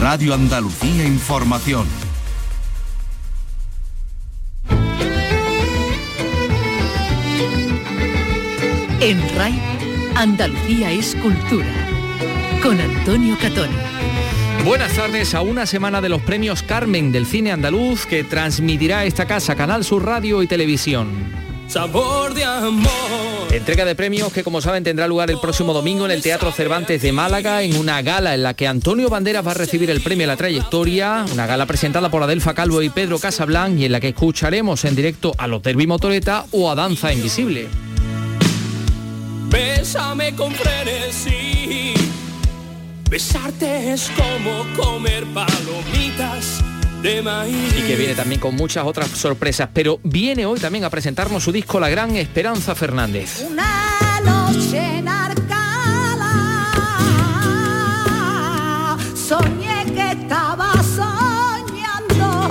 [0.00, 1.86] Radio Andalucía Información.
[9.02, 9.60] En RAI,
[10.16, 11.66] Andalucía es cultura.
[12.62, 13.68] Con Antonio Catón.
[14.64, 19.26] Buenas tardes a una semana de los premios Carmen del cine andaluz que transmitirá esta
[19.26, 21.39] casa Canal Sur Radio y Televisión.
[21.70, 22.90] Sabor de amor.
[23.52, 27.00] Entrega de premios que como saben tendrá lugar el próximo domingo en el Teatro Cervantes
[27.00, 30.24] de Málaga en una gala en la que Antonio Banderas va a recibir el premio
[30.24, 34.00] a la trayectoria, una gala presentada por Adelfa Calvo y Pedro Casablanc y en la
[34.00, 37.68] que escucharemos en directo a los Derby Motoreta o a Danza Invisible.
[39.48, 41.94] Bésame con frenesí.
[43.08, 46.64] Besarte es como comer palomitas.
[47.02, 51.50] Y que viene también con muchas otras sorpresas, pero viene hoy también a presentarnos su
[51.50, 53.46] disco La Gran Esperanza Fernández.
[53.50, 56.28] Una noche en Arcala,
[59.14, 62.42] soñé que estaba soñando.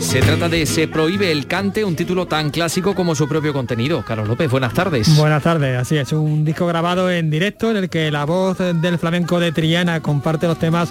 [0.00, 4.04] Se trata de Se prohíbe el cante, un título tan clásico como su propio contenido.
[4.04, 5.16] Carlos López, buenas tardes.
[5.16, 8.98] Buenas tardes, así es, un disco grabado en directo en el que la voz del
[8.98, 10.90] flamenco de Triana comparte los temas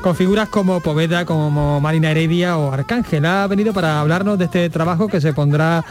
[0.00, 3.24] con figuras como Poveda, como Marina Heredia o Arcángel.
[3.26, 5.84] Ha venido para hablarnos de este trabajo que se pondrá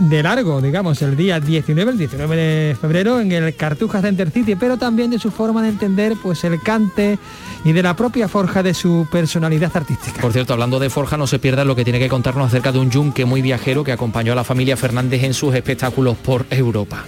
[0.00, 4.56] de largo, digamos, el día 19, el 19 de febrero en el Cartuja Center City,
[4.56, 7.18] pero también de su forma de entender pues el cante
[7.64, 10.20] y de la propia forja de su personalidad artística.
[10.20, 12.80] Por cierto, hablando de Forja, no se pierda lo que tiene que contarnos acerca de
[12.80, 17.04] un yunque muy viajero que acompañó a la familia Fernández en sus espectáculos por Europa.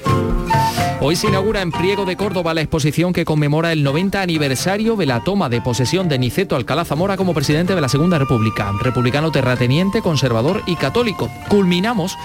[1.00, 5.06] Hoy se inaugura en Priego de Córdoba la exposición que conmemora el 90 aniversario de
[5.06, 9.30] la toma de posesión de Niceto Alcalá Zamora como presidente de la Segunda República, republicano
[9.30, 11.30] terrateniente, conservador y católico.
[11.48, 12.16] Culminamos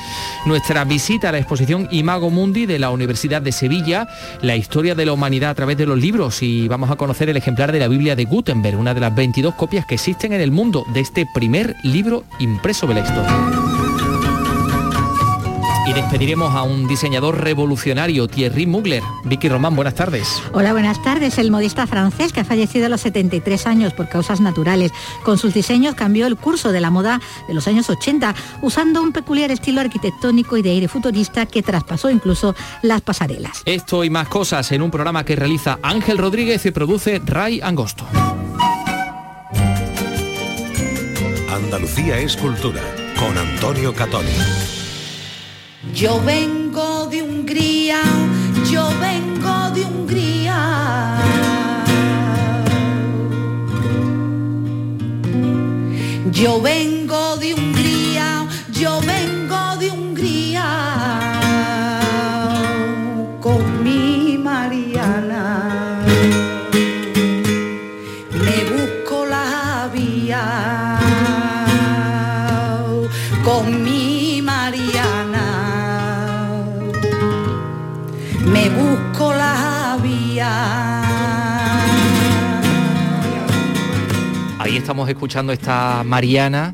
[0.47, 4.07] nuestra visita a la exposición Imago Mundi de la Universidad de Sevilla,
[4.41, 7.37] la historia de la humanidad a través de los libros y vamos a conocer el
[7.37, 10.49] ejemplar de la Biblia de Gutenberg, una de las 22 copias que existen en el
[10.49, 13.72] mundo de este primer libro impreso de la historia.
[15.85, 19.03] Y despediremos a un diseñador revolucionario, Thierry Mugler.
[19.25, 20.41] Vicky Román, buenas tardes.
[20.53, 21.37] Hola, buenas tardes.
[21.37, 24.91] El modista francés que ha fallecido a los 73 años por causas naturales.
[25.23, 27.19] Con sus diseños cambió el curso de la moda
[27.49, 32.09] de los años 80, usando un peculiar estilo arquitectónico y de aire futurista que traspasó
[32.09, 33.61] incluso las pasarelas.
[33.65, 38.05] Esto y más cosas en un programa que realiza Ángel Rodríguez y produce Ray Angosto.
[41.51, 42.81] Andalucía es cultura.
[43.19, 44.82] Con Antonio Catoni.
[45.93, 48.01] Yo vengo de Hungría,
[48.71, 51.19] yo vengo de Hungría.
[56.31, 59.32] Yo vengo de Hungría, yo vengo
[84.73, 86.73] Ahí estamos escuchando esta Mariana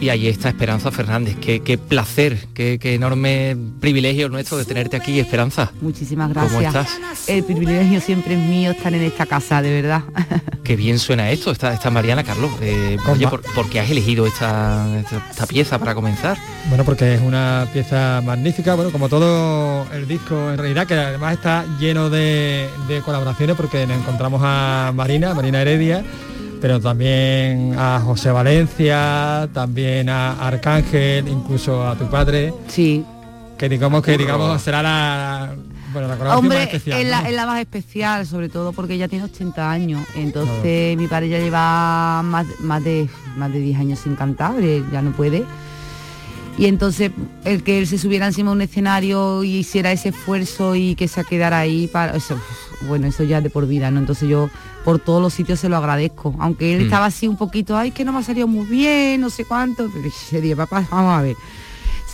[0.00, 1.36] y ahí está Esperanza Fernández.
[1.38, 5.72] Qué, qué placer, qué, qué enorme privilegio nuestro de tenerte aquí, Esperanza.
[5.82, 6.74] Muchísimas ¿Cómo gracias.
[6.74, 7.28] estás?
[7.28, 10.04] El privilegio siempre es mío estar en esta casa, de verdad.
[10.64, 12.50] Qué bien suena esto, esta, esta Mariana, Carlos.
[12.62, 16.38] Eh, ¿Cómo oye, por qué has elegido esta, esta, esta pieza para comenzar?
[16.70, 21.34] Bueno, porque es una pieza magnífica, bueno, como todo el disco en realidad, que además
[21.34, 26.02] está lleno de, de colaboraciones porque nos encontramos a Marina, Marina Heredia,
[26.62, 33.04] pero también a José Valencia, también a Arcángel, incluso a tu padre, Sí.
[33.58, 35.54] que digamos que digamos será la,
[35.92, 37.00] bueno, la colaboración Hombre, más especial.
[37.00, 37.28] es, la, ¿no?
[37.28, 40.06] es la más especial, sobre todo porque ella tiene 80 años.
[40.14, 45.02] Entonces mi padre ya lleva más, más, de, más de 10 años sin cantar, ya
[45.02, 45.44] no puede.
[46.58, 47.10] Y entonces
[47.44, 51.08] el que él se subiera encima de un escenario y hiciera ese esfuerzo y que
[51.08, 52.38] se quedara ahí, para eso,
[52.82, 53.98] bueno, eso ya es de por vida, ¿no?
[53.98, 54.48] Entonces yo
[54.84, 56.34] por todos los sitios se lo agradezco.
[56.38, 56.84] Aunque él Mm.
[56.84, 59.88] estaba así un poquito, ay, que no me ha salido muy bien, no sé cuánto.
[59.92, 61.36] Pero ese día, papá, vamos a ver.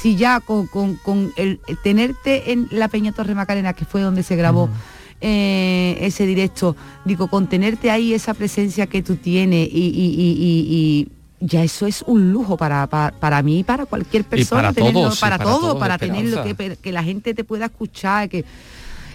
[0.01, 4.01] Si ya con, con- con el, el tenerte en la Peña Torre Macarena, que fue
[4.01, 4.69] donde se grabó
[5.21, 10.37] eh, ese directo, digo, con tenerte ahí esa presencia que tú tienes y, y- y-
[10.39, 11.09] y-
[11.41, 14.63] y ya eso es un lujo para, para, para mí y para cualquier persona.
[14.63, 17.65] para tenerlo- todos, para, para todo, todos, para tenerlo, que, que la gente te pueda
[17.67, 18.45] escuchar, que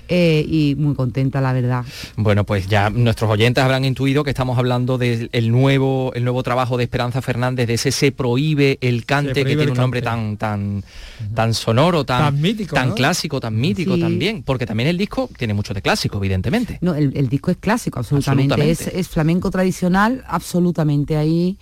[0.08, 1.84] eh, y muy contenta, la verdad.
[2.16, 6.78] Bueno, pues ya nuestros oyentes habrán intuido que estamos hablando del nuevo, el nuevo trabajo
[6.78, 10.84] de Esperanza Fernández, de ese Se prohíbe el cante, que tiene un nombre tan, tan,
[11.34, 12.96] tan sonoro, tan, Tan mítico, tan ¿no?
[12.96, 14.02] clásico, tan mítico Sí.
[14.02, 16.78] también, porque también el disco tiene mucho de clásico, evidentemente.
[16.82, 18.54] No, el, el disco es clásico, absolutamente.
[18.54, 18.90] Absolutamente.
[19.00, 21.18] Es, es flamenco tradicional, absolutamente.
[21.18, 21.58] Ahí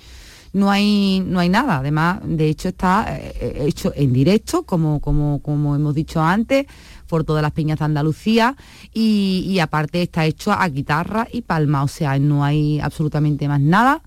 [0.53, 1.77] no hay, no hay nada.
[1.77, 6.65] Además, de hecho, está eh, hecho en directo, como, como, como hemos dicho antes,
[7.12, 8.56] por todas las peñas de Andalucía.
[8.94, 11.84] Y, y aparte está hecho a guitarra y palma.
[11.84, 14.02] O sea, no hay absolutamente más nada.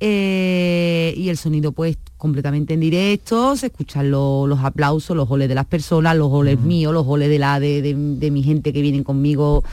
[0.00, 5.48] Eh, y el sonido pues completamente en directo, se escuchan lo- los aplausos, los goles
[5.48, 8.72] de las personas, los goles míos, los goles de la de, de- de mi gente
[8.72, 9.64] que vienen conmigo.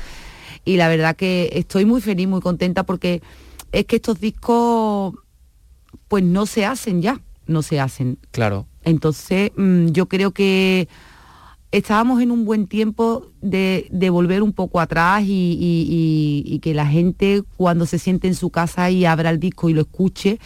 [0.63, 3.21] Y la verdad que estoy muy feliz, muy contenta porque
[3.71, 5.13] es que estos discos
[6.07, 8.17] pues no se hacen ya, no se hacen.
[8.31, 8.65] Claro.
[8.83, 10.87] Entonces mm, yo creo que
[11.77, 17.85] estábamos en un buen tiempo de, volver un poco atrás y, que la gente cuando
[17.85, 20.39] se siente en su casa y abra el disco y lo escuche,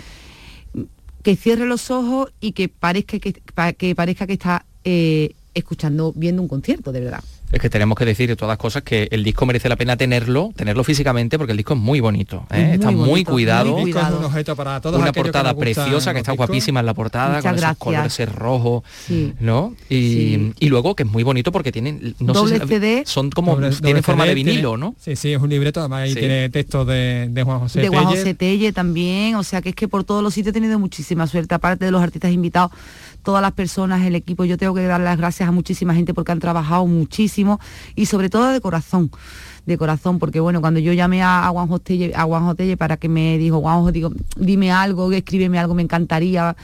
[1.21, 6.41] que cierre los ojos y que parezca que, que parezca que está eh, escuchando, viendo
[6.41, 7.23] un concierto, de verdad.
[7.51, 10.51] Es que tenemos que decir de todas cosas que el disco merece la pena tenerlo,
[10.55, 12.45] tenerlo físicamente, porque el disco es muy bonito.
[12.51, 12.57] ¿eh?
[12.59, 13.71] Es muy está muy cuidado.
[13.71, 14.19] muy El disco es cuidado.
[14.19, 16.47] un objeto para todos una que portada preciosa que está discos.
[16.47, 17.77] guapísima en la portada Muchas con esos gracias.
[17.79, 19.33] colores ese rojo Sí.
[19.39, 20.53] no y, Sí.
[20.59, 23.03] y luego que es muy bonito porque tienen no sé Doble si- CD.
[23.07, 25.79] son como Doble- tienen doble forma de tiene- vinilo no Sí, sí, es un libreto,
[25.79, 26.19] además ahí Sí.
[26.19, 28.19] tiene textos de, de Juan José de Juan Tellez.
[28.19, 31.25] José Telle también, o sea que es que por todos los sitios he tenido muchísima
[31.25, 32.71] suerte, aparte de los artistas invitados,
[33.29, 36.31] todas las personas, el equipo, yo tengo que dar las gracias a muchísima gente porque
[36.31, 37.59] han trabajado muchísimo
[37.95, 39.11] y sobre todo de corazón,
[39.67, 42.55] de corazón, porque bueno, cuando yo llamé a, a Juan José Telle, a Juan José
[42.55, 46.55] Telle para que me dijo, Juan digo, dime algo, escríbeme algo, me encantaría,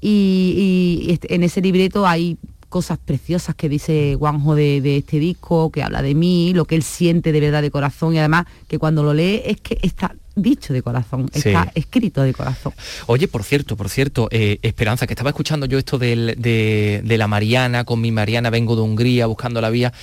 [0.00, 2.38] y, y este- en ese libreto hay
[2.76, 6.74] cosas preciosas que dice Juanjo de, de este disco, que habla de mí, lo que
[6.74, 10.14] él siente de verdad de corazón y además que cuando lo lee es que está
[10.34, 11.38] dicho de corazón, Sí.
[11.48, 12.74] está escrito de corazón.
[13.06, 17.16] Oye, por cierto, por cierto, eh, Esperanza, que estaba escuchando yo esto del- de, de
[17.16, 19.94] la Mariana, con mi Mariana vengo de Hungría buscando la vía,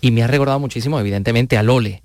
[0.00, 2.04] y me ha recordado muchísimo, evidentemente, a Lole.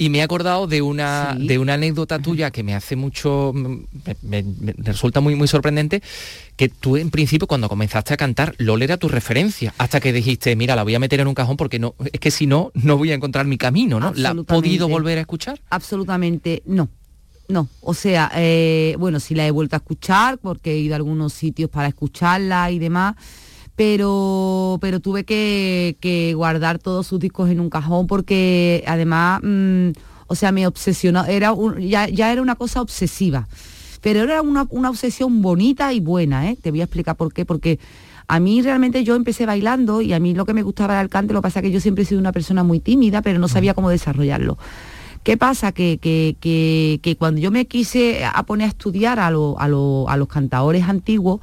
[0.00, 1.48] Y me he acordado de una, Sí.
[1.48, 3.84] de una anécdota tuya que me hace mucho, me,
[4.22, 6.02] me- me resulta muy, muy sorprendente,
[6.56, 10.54] que tú en principio cuando comenzaste a cantar, Lole era tu referencia, hasta que dijiste,
[10.54, 12.96] mira, la voy a meter en un cajón porque no, es que si no, no
[12.96, 14.12] voy a encontrar mi camino, ¿no?
[14.14, 15.60] ¿La has podido volver a escuchar?
[15.70, 16.88] Absolutamente no.
[17.48, 20.96] No, o sea, eh, bueno, sí la he vuelto a escuchar porque he ido a
[20.96, 23.16] algunos sitios para escucharla y demás,
[23.78, 29.90] pero, pero tuve que, que guardar todos sus discos en un cajón porque además, mm,
[30.26, 33.46] o sea, me obsesionó, era un- ya, ya era una cosa obsesiva,
[34.02, 36.58] pero era una, una obsesión bonita y buena, ¿eh?
[36.60, 37.78] te voy a explicar por qué, porque
[38.26, 41.08] a mí realmente yo empecé bailando y a mí lo que me gustaba era el
[41.08, 43.38] cante, lo que pasa es que yo siempre he sido una persona muy tímida, pero
[43.38, 44.58] no sabía cómo desarrollarlo.
[45.22, 45.72] ¿Qué pasa?
[45.72, 49.68] Que, que- que- que cuando yo me quise a poner a estudiar a, lo- a
[49.68, 51.40] lo- a los cantadores antiguos,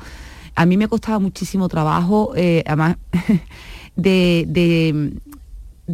[0.56, 2.98] a mí me costaba muchísimo trabajo, eh, además,
[3.96, 5.14] de, de-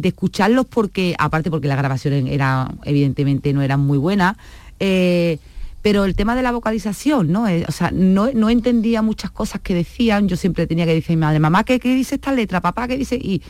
[0.08, 4.36] escucharlos porque, aparte porque las grabaciones eran, evidentemente no eran muy buenas,
[4.80, 5.38] eh,
[5.82, 7.48] pero el tema de la vocalización, ¿no?
[7.48, 11.12] Eh, o sea, no, no entendía muchas cosas que decían, yo siempre tenía que decir
[11.14, 12.60] a mi madre, mamá, ¿qué, qué dice esta letra?
[12.60, 13.16] Papá, ¿qué dice?
[13.16, 13.42] Y.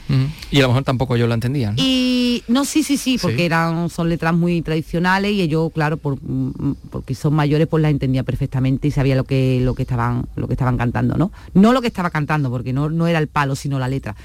[0.50, 1.76] Y a lo mejor tampoco yo lo entendía, ¿no?
[1.78, 3.42] y no, sí, sí, sí, porque Sí.
[3.42, 7.90] eran, son letras muy tradicionales y ellos, claro, por, mm, porque son mayores, pues las
[7.90, 11.30] entendía perfectamente y sabía lo que, lo que estaban, lo que estaban cantando, ¿no?
[11.52, 14.16] No lo que estaba cantando, porque no, no era el palo, sino la letra.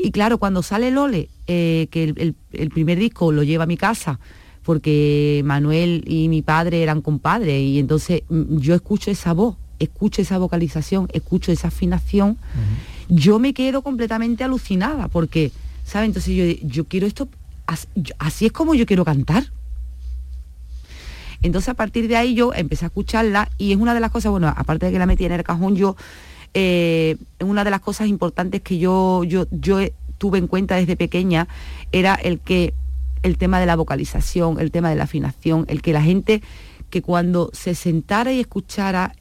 [0.00, 3.66] Y claro, cuando sale Lole, eh, que el, el- el primer disco lo lleva a
[3.66, 4.20] mi casa,
[4.62, 10.22] porque Manuel y mi padre eran compadres, y entonces mm, yo escucho esa voz, escucho
[10.22, 12.36] esa vocalización, escucho esa afinación,
[13.08, 15.52] yo me quedo completamente alucinada, porque,
[15.84, 16.08] ¿sabes?
[16.08, 17.28] Entonces yo, yo quiero esto,
[18.18, 19.44] así es como yo quiero cantar.
[21.42, 24.30] Entonces a partir de ahí yo empecé a escucharla y es una de las cosas,
[24.30, 25.96] bueno, aparte de que la metí en el cajón, yo,
[26.52, 29.78] eh, una de las cosas importantes que yo, yo, yo
[30.18, 31.48] tuve en cuenta desde pequeña
[31.92, 32.74] era el que
[33.22, 36.42] el tema de la vocalización, el tema de la afinación, el que la gente
[36.90, 39.14] que cuando se sentara y escuchara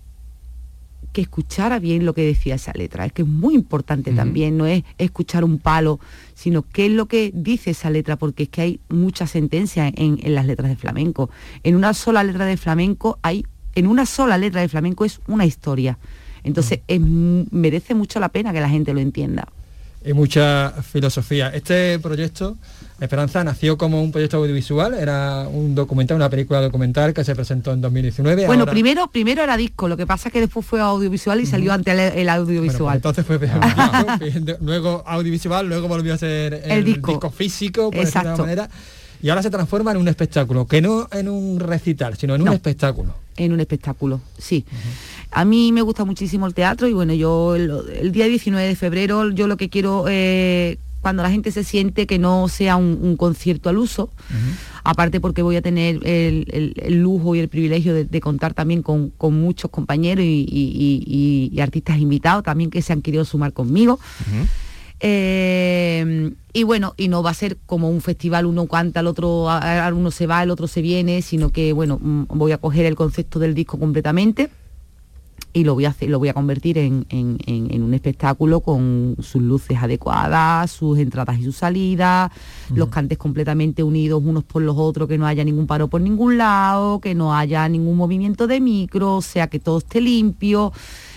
[1.13, 3.05] que escuchara bien lo que decía esa letra.
[3.05, 5.99] Es que es muy importante también, no es escuchar un palo,
[6.35, 10.19] sino qué es lo que dice esa letra, porque es que hay muchas sentencias en,
[10.21, 11.29] en las letras de flamenco.
[11.63, 15.45] En una sola letra de flamenco hay, en una sola letra de flamenco es una
[15.45, 15.97] historia.
[16.43, 19.47] Entonces es merece mucho la pena que la gente lo entienda.
[20.05, 21.49] Y mucha filosofía.
[21.49, 22.57] Este proyecto,
[23.01, 27.71] Esperanza, nació como un proyecto audiovisual, era un documental, una película documental que se presentó
[27.73, 28.45] en 2019.
[28.45, 31.45] Bueno, ahora- primero, primero era disco, lo que pasa es que después fue audiovisual y
[31.45, 32.95] salió ante el, el Bueno, pues audiovisual.
[32.97, 33.39] entonces fue
[34.61, 37.31] luego audiovisual, luego volvió a ser el, El disco.
[37.31, 38.41] físico, por decirlo de Exacto.
[38.43, 38.69] manera.
[39.21, 42.49] Y ahora se transforma en un espectáculo, que no en un recital, sino en un
[42.53, 43.15] espectáculo.
[43.35, 44.65] en un espectáculo, sí.
[45.31, 47.71] A mí me gusta muchísimo el teatro y bueno, yo el,
[48.01, 52.07] el día 19 de febrero yo lo que quiero, eh, cuando la gente se siente
[52.07, 54.09] que no sea un, un concierto al uso,
[54.83, 58.53] aparte porque voy a tener el, el- el lujo y el privilegio de, de contar
[58.53, 63.01] también con, con muchos compañeros y, y- y- y artistas invitados también que se han
[63.01, 63.99] querido sumar conmigo.
[65.01, 69.47] Eh, y bueno, y no va a ser como un festival, uno canta, el otro,
[69.93, 72.95] uno se va, el otro se viene, sino que bueno, mm, voy a coger el
[72.95, 74.49] concepto del disco completamente
[75.51, 78.59] y lo voy a hacer, lo voy a convertir en, en- en- en un espectáculo
[78.59, 82.31] con sus luces adecuadas, sus entradas y sus salidas,
[82.73, 86.37] los cantes completamente unidos unos por los otros, que no haya ningún paro por ningún
[86.37, 90.71] lado, que no haya ningún movimiento de micro, o sea que todo esté limpio.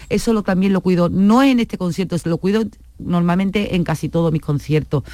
[0.08, 2.64] Eso lo, también lo cuido, no en este concierto, lo cuido
[2.98, 5.04] normalmente en casi todos mis conciertos.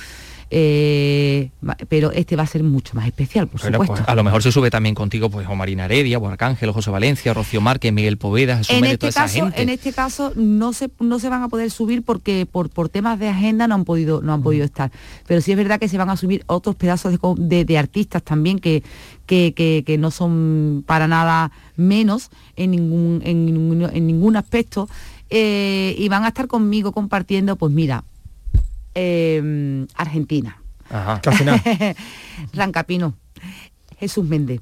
[0.51, 1.51] Eh,
[1.89, 3.95] pero este va a ser mucho más especial, por Bueno, supuesto.
[3.97, 6.73] pues, a lo mejor se sube también contigo pues o Marina Heredia, o Arcángel, o
[6.73, 9.63] José Valencia, Rocío Márquez, Miguel Poveda, Jesús en este toda esa caso gente.
[9.63, 13.19] en este caso no se no se van a poder subir porque por, por temas
[13.19, 14.91] de agenda no han podido no han podido estar
[15.27, 18.23] pero sí es verdad que se van a subir otros pedazos de, de- de artistas
[18.23, 18.83] también que,
[19.27, 24.89] que, que- que no son para nada menos en ningún en, ningún- en ningún aspecto
[25.31, 28.03] eh, y van a estar conmigo compartiendo pues mira
[28.99, 31.21] eh, Argentina Ajá.
[31.23, 31.63] Casi nada.
[32.53, 33.15] Rancapino
[34.01, 34.61] Jesús Méndez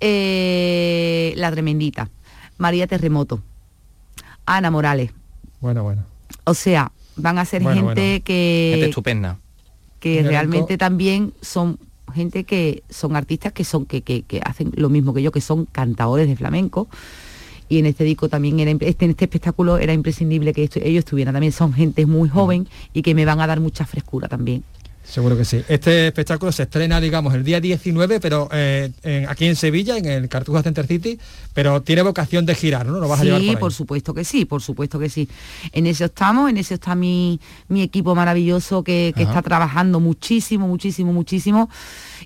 [0.00, 2.10] eh, La Tremendita,
[2.58, 3.42] María Terremoto,
[4.46, 5.12] Ana Morales.
[5.60, 6.04] Bueno, bueno.
[6.44, 8.24] O sea, van a ser Bueno, gente bueno.
[8.24, 9.38] que, Gente estupenda.
[10.00, 11.78] que realmente también son
[12.14, 15.40] gente que son artistas que son que, que- que hacen lo mismo que yo, que
[15.40, 16.88] son cantadores de flamenco.
[17.70, 20.98] Y en este disco también era este, en este espectáculo era imprescindible que esto- ellos
[21.04, 21.32] estuvieran.
[21.34, 24.62] También son gente muy joven y que me van a dar mucha frescura también.
[25.02, 25.60] Seguro que sí.
[25.68, 30.04] Este espectáculo se estrena, digamos, el día 19, pero eh, en- aquí en Sevilla, en
[30.06, 31.18] el Cartuja Center City,
[31.54, 33.00] pero tiene vocación de girar, ¿no?
[33.00, 33.60] Lo vas a llevar sí, por ahí.
[33.60, 35.28] por supuesto que sí, por supuesto que sí.
[35.72, 41.12] En eso estamos, en eso está mi, mi equipo maravilloso que, está trabajando muchísimo, muchísimo,
[41.12, 41.70] muchísimo.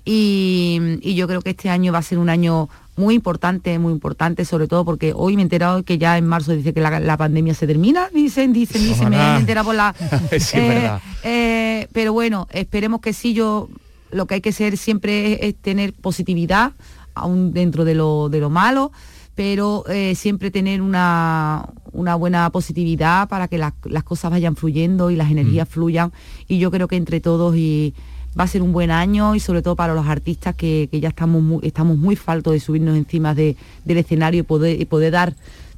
[0.03, 3.91] Y, y yo creo que este año va a ser un año muy importante, muy
[3.91, 6.99] importante, sobre todo porque hoy me he enterado que ya en marzo dice que la,
[6.99, 9.93] la pandemia se termina, dicen, dicen, dicen, me he enterado por la...
[10.39, 11.01] Sí, Eh, verdad.
[11.23, 13.69] eh, pero bueno, esperemos que sí, yo
[14.11, 16.71] lo que hay que ser siempre es, es tener positividad,
[17.13, 18.91] aún dentro de lo, de lo malo,
[19.35, 25.11] pero eh, siempre tener una, una buena positividad para que las, las cosas vayan fluyendo
[25.11, 26.13] y las energías fluyan.
[26.47, 27.93] Y yo creo que entre todos y
[28.37, 31.09] va a ser un buen año y sobre todo para los artistas que, que ya
[31.09, 35.11] estamos muy, estamos muy faltos de subirnos encima de- del escenario y poder, y poder
[35.13, 35.33] dar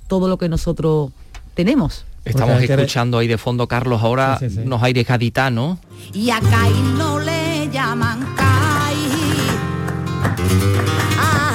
[0.08, 1.12] todo lo que nosotros
[1.54, 2.06] tenemos.
[2.26, 4.62] Estamos escuchando ahí de fondo, Carlos, ahora Sí, sí, sí.
[4.66, 5.78] unos aires gaditanos.
[6.14, 9.08] Y a Caín no le llaman Caín.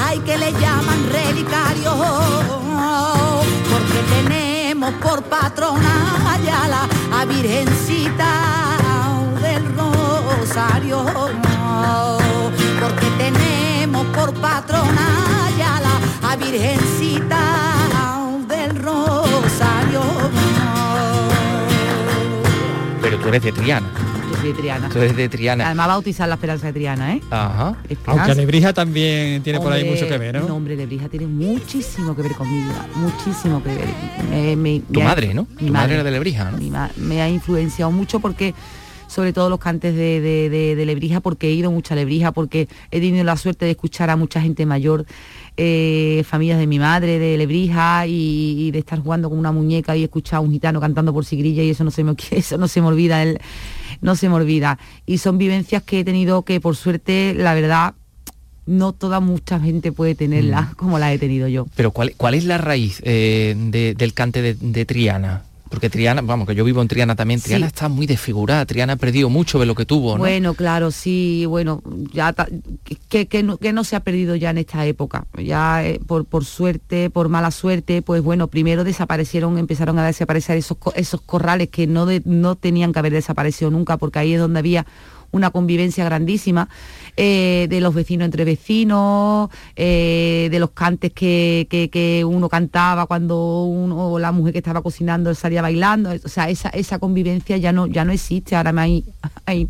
[0.07, 1.93] Ay, que le llaman relicario.
[3.71, 6.89] Porque tenemos por patrona ya la
[7.21, 8.72] a Virgencita
[10.43, 11.05] Rosario.
[12.81, 15.07] Porque tenemos por patrona
[15.57, 17.45] ya la a Virgencita
[18.49, 20.01] del Rosario.
[23.01, 23.87] Pero tú eres de Triana.
[24.33, 24.89] Yo soy de Triana.
[24.89, 25.67] Tú eres de Triana.
[25.67, 27.21] Además bautizar la esperanza de Triana, ¿eh?
[27.31, 27.77] Ajá.
[27.89, 28.25] Esperanza.
[28.25, 30.49] Aunque Lebrija también tiene por ahí Hombre, mucho que ver, ¿no?
[30.49, 33.89] No, hombre, Lebrija tiene muchísimo que ver con mi vida, muchísimo que ver.
[34.29, 35.47] Me- me- Tu me ha- madre, ¿no?
[35.61, 36.59] mi Tu madre era de Lebrija, ¿no?
[36.59, 38.55] Mi ma- me ha influenciado mucho porque
[39.13, 42.33] sobre todo los cantes de, de- de- de Lebrija, porque he ido mucho a Lebrija,
[42.33, 45.05] porque he tenido la suerte de escuchar a mucha gente mayor,
[45.57, 49.95] eh, familias de mi madre, de Lebrija, y, y de estar jugando con una muñeca
[49.97, 52.69] y escuchar a un gitano cantando por sigrilla y eso no se me, eso no
[52.69, 53.39] se me olvida, el-
[54.01, 54.79] no se me olvida.
[55.07, 57.95] Y son vivencias que he tenido que por suerte, la verdad,
[58.65, 60.75] no toda mucha gente puede tenerlas Mm.
[60.77, 61.67] como las he tenido yo.
[61.77, 65.43] Pero ¿cuál, cuál es la raíz eh, de- del cante de, de Triana?
[65.73, 67.47] Porque Triana, vamos, que yo vivo en Triana también, Sí.
[67.47, 70.19] Triana está muy desfigurada, Triana ha perdido mucho de lo que tuvo, ¿no?
[70.19, 72.47] Bueno, claro, sí, bueno, ya ta-
[73.09, 75.27] que, que no, que no se ha perdido ya en esta época.
[75.43, 80.59] Ya eh, por, por suerte, por mala suerte, pues bueno, primero desaparecieron, empezaron a desaparecer
[80.59, 84.41] esos, esos corrales que no, de- no tenían que haber desaparecido nunca, porque ahí es
[84.41, 84.85] donde había
[85.33, 86.69] una convivencia grandísima.
[87.15, 93.65] Eh, de los vecinos entre vecinos, eh, de los cantes que, que, uno cantaba cuando
[93.65, 97.71] uno, o la mujer que estaba cocinando salía bailando, o sea, esa, esa convivencia ya
[97.71, 99.05] no, ya no existe, ahora hay,
[99.45, 99.69] hay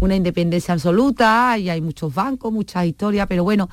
[0.00, 3.68] una independencia absoluta y hay muchos bancos, muchas historias, pero bueno,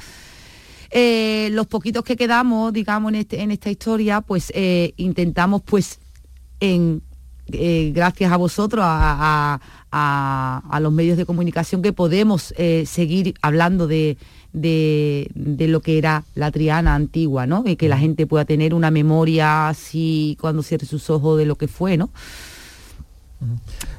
[0.92, 4.54] eh, los poquitos que quedamos, digamos, en, este, en esta historia, pues
[4.98, 6.00] intentamos pues
[6.60, 7.02] en
[7.48, 9.60] gracias a vosotros, a, a,
[9.92, 14.18] los medios de comunicación que podemos eh, seguir hablando de,
[14.54, 15.30] de,
[15.68, 17.64] lo que era la Triana antigua, ¿no?
[17.66, 21.56] Y que la gente pueda tener una memoria así cuando cierre sus ojos de lo
[21.56, 22.10] que fue, ¿no?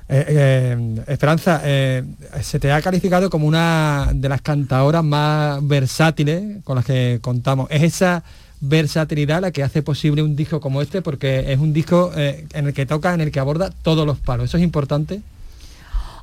[0.08, 6.76] Eh, eh, Esperanza, se te ha calificado como una de las cantadoras más versátiles con
[6.76, 7.68] las que contamos.
[7.70, 8.24] ¿Es esa
[8.60, 11.02] versatilidad la que hace posible un disco como este?
[11.02, 14.46] Porque es un disco en el que toca, en el que aborda todos los palos.
[14.46, 15.22] ¿Eso es importante?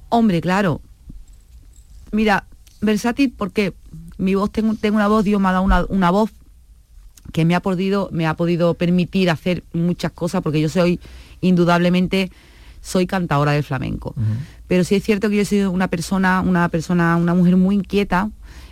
[0.09, 0.81] Hombre, claro.
[2.11, 2.45] Mira,
[2.81, 3.73] versátil porque
[4.17, 6.31] mi voz, tengo, tengo una voz, Dios me ha dado una, voz
[7.33, 10.99] que me ha podido, me ha podido permitir hacer muchas cosas porque yo soy
[11.41, 12.31] indudablemente
[12.81, 14.13] soy cantadora de flamenco.
[14.67, 17.75] Pero sí es cierto que yo he sido una persona, una persona, una mujer muy
[17.75, 18.29] inquieta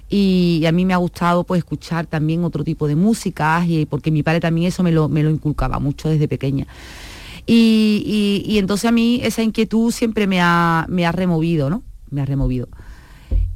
[0.07, 4.11] y, a mí me ha gustado pues escuchar también otro tipo de músicas y porque
[4.11, 6.67] mi padre también eso me lo, me lo inculcaba mucho desde pequeña.
[7.45, 11.83] Y, entonces a mí esa inquietud siempre me ha, me ha removido, ¿no?
[12.09, 12.67] Me ha removido.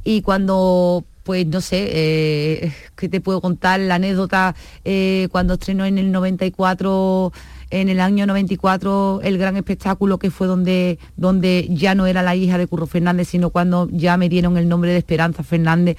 [0.04, 3.80] Y cuando pues no sé, eh, ¿qué te puedo contar?
[3.80, 7.34] La anécdota eh, cuando estrenó en el 94,
[7.68, 12.34] en el año 94, el gran espectáculo que fue donde, donde ya no era la
[12.34, 15.98] hija de Curro Fernández, sino cuando ya me dieron el nombre de Esperanza Fernández.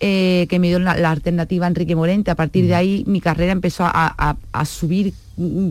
[0.00, 2.32] Eh, que me dio la, alternativa Enrique Morente.
[2.32, 2.76] A partir de mm.
[2.76, 5.70] ahí mi carrera empezó a, a subir mm,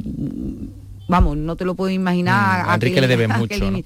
[1.07, 2.65] vamos, no te lo puedo imaginar.
[2.65, 3.71] Mm, a Enrique le debe mucho.
[3.71, 3.81] Mm.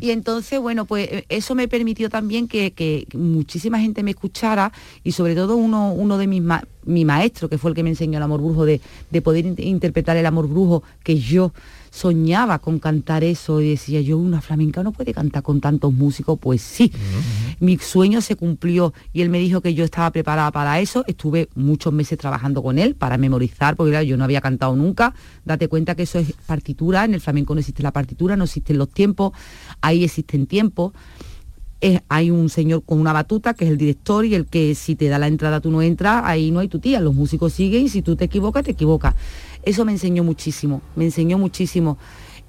[0.00, 5.12] Y entonces, bueno, pues eh, eso me permitió también que, muchísima gente me escuchara y
[5.12, 6.42] sobre todo uno, uno de mis
[6.86, 10.16] mi maestro, que fue el que me enseñó el amor brujo, de, de poder interpretar
[10.16, 11.52] el amor brujo que yo
[11.94, 16.36] soñaba con cantar eso y decía yo, una flamenca no puede cantar con tantos músicos,
[16.40, 16.90] pues sí,
[17.60, 21.48] mi sueño se cumplió y él me dijo que yo estaba preparada para eso, estuve
[21.54, 25.94] muchos meses trabajando con él para memorizar, porque yo no había cantado nunca, date cuenta
[25.94, 29.30] que eso es partitura, en el flamenco no existe la partitura, no existen los tiempos,
[29.80, 30.92] ahí existen tiempos.
[32.08, 35.06] hay un señor con una batuta que es el director y el que si te
[35.06, 37.88] da la entrada tú no entras, ahí no hay tu tía, los músicos siguen y
[37.88, 39.14] si tú te equivocas, te equivocas.
[39.66, 41.98] Eso me enseñó muchísimo, me enseñó muchísimo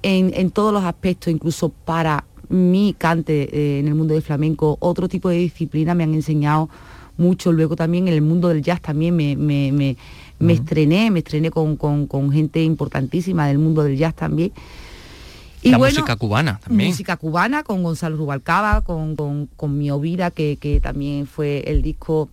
[0.02, 5.08] en, todos los aspectos, incluso para mi cante eh, en el mundo del flamenco, otro
[5.08, 6.68] tipo de disciplina me han enseñado
[7.16, 7.52] mucho.
[7.52, 9.96] Luego también en el mundo del jazz también me, me,
[10.52, 14.52] estrené, me estrené con, gente importantísima del mundo del jazz también.
[15.62, 16.90] Y la música cubana también.
[16.90, 22.28] Música cubana con Gonzalo Rubalcaba, con, con, Mi Ovira, que, también fue el disco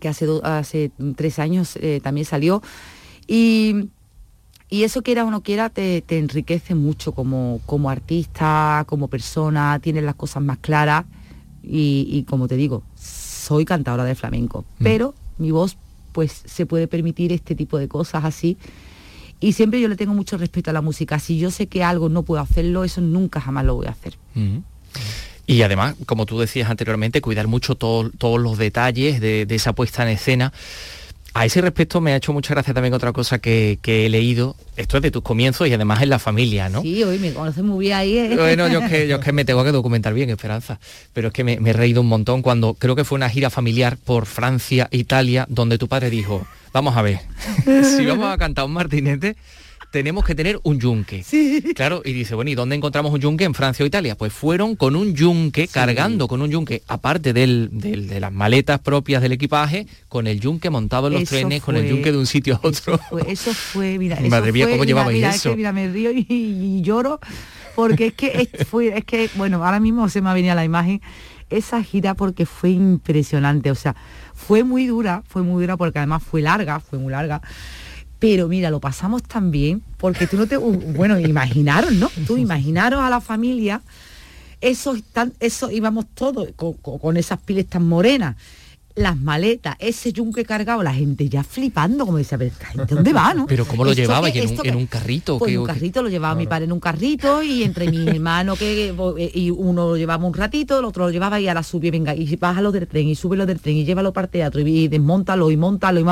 [0.00, 2.62] que hace, hace tres años eh, también salió.
[3.26, 3.88] Y,
[4.70, 10.14] eso quiera o no quiera te, enriquece mucho como, como, artista, como persona, tienes las
[10.14, 11.06] cosas más claras
[11.62, 14.84] y, como te digo, soy cantadora de flamenco, mm.
[14.84, 15.76] pero mi voz
[16.12, 18.56] pues se puede permitir este tipo de cosas así.
[19.40, 21.18] Y siempre yo le tengo mucho respeto a la música.
[21.20, 24.14] Si yo sé que algo no puedo hacerlo, eso nunca jamás lo voy a hacer.
[24.34, 24.58] Mm.
[25.46, 30.02] Y además, como tú decías anteriormente, cuidar mucho todos los detalles de, de, esa puesta
[30.02, 30.52] en escena.
[31.38, 34.56] A ese respecto me ha hecho mucha gracia también otra cosa que, he leído.
[34.76, 36.82] Esto es de tus comienzos y además en la familia, ¿no?
[36.82, 38.18] Sí, hoy me conoces muy bien ahí.
[38.18, 38.34] ¿eh?
[38.34, 40.80] Bueno, yo es, que, yo que me tengo que documentar bien, Esperanza.
[41.12, 43.96] Pero es que me, he reído un montón cuando creo que fue una gira familiar
[43.98, 47.20] por Francia, Italia, donde tu padre dijo, vamos a ver,
[47.96, 49.36] si vamos a cantar un martinete,
[49.90, 51.22] tenemos que tener un yunque.
[51.22, 51.62] Sí.
[51.74, 53.44] Claro, y dice, bueno, ¿y dónde encontramos un yunque?
[53.44, 54.16] En Francia o Italia.
[54.16, 59.22] Pues fueron con un yunque, cargando con un yunque, aparte del, de las maletas propias
[59.22, 62.60] del equipaje, con el yunque montado en los trenes, con el yunque de un sitio
[62.62, 63.00] a otro.
[63.26, 65.56] Eso fue, mira, Madre mía, ¿cómo llevabais eso?
[65.56, 67.20] mira, me río y, lloro,
[67.74, 70.64] porque es que, es, fue, es que, bueno, ahora mismo se me ha venido la
[70.64, 71.00] imagen
[71.50, 73.96] esa gira porque fue impresionante, o sea,
[74.34, 77.40] fue muy dura, fue muy dura porque además fue larga, fue muy larga.
[78.18, 80.56] Pero mira, lo pasamos tan bien, porque tú no te...
[80.56, 82.10] Bueno, imaginaron, ¿no?
[82.26, 83.80] Tú imaginaron a la familia,
[84.60, 88.36] eso, tan, eso íbamos todos con, con esas piles tan morenas
[88.98, 92.52] las maletas, ese yunque cargado, la gente ya flipando, como decía, pero
[92.86, 93.46] ¿dónde va, no?
[93.46, 94.28] Pero ¿cómo lo llevaba?
[94.28, 95.38] ¿En, un, carrito?
[95.38, 98.58] Pues en un carrito, lo llevaba mi padre en un carrito y entre mis hermanos
[98.58, 101.90] que eh, y uno lo llevaba un ratito, el otro lo llevaba y ahora subía,
[101.90, 104.88] venga, y bájalo del tren y súbelo del tren y llévalo para el teatro y,
[104.88, 106.06] desmontalo y montalo y,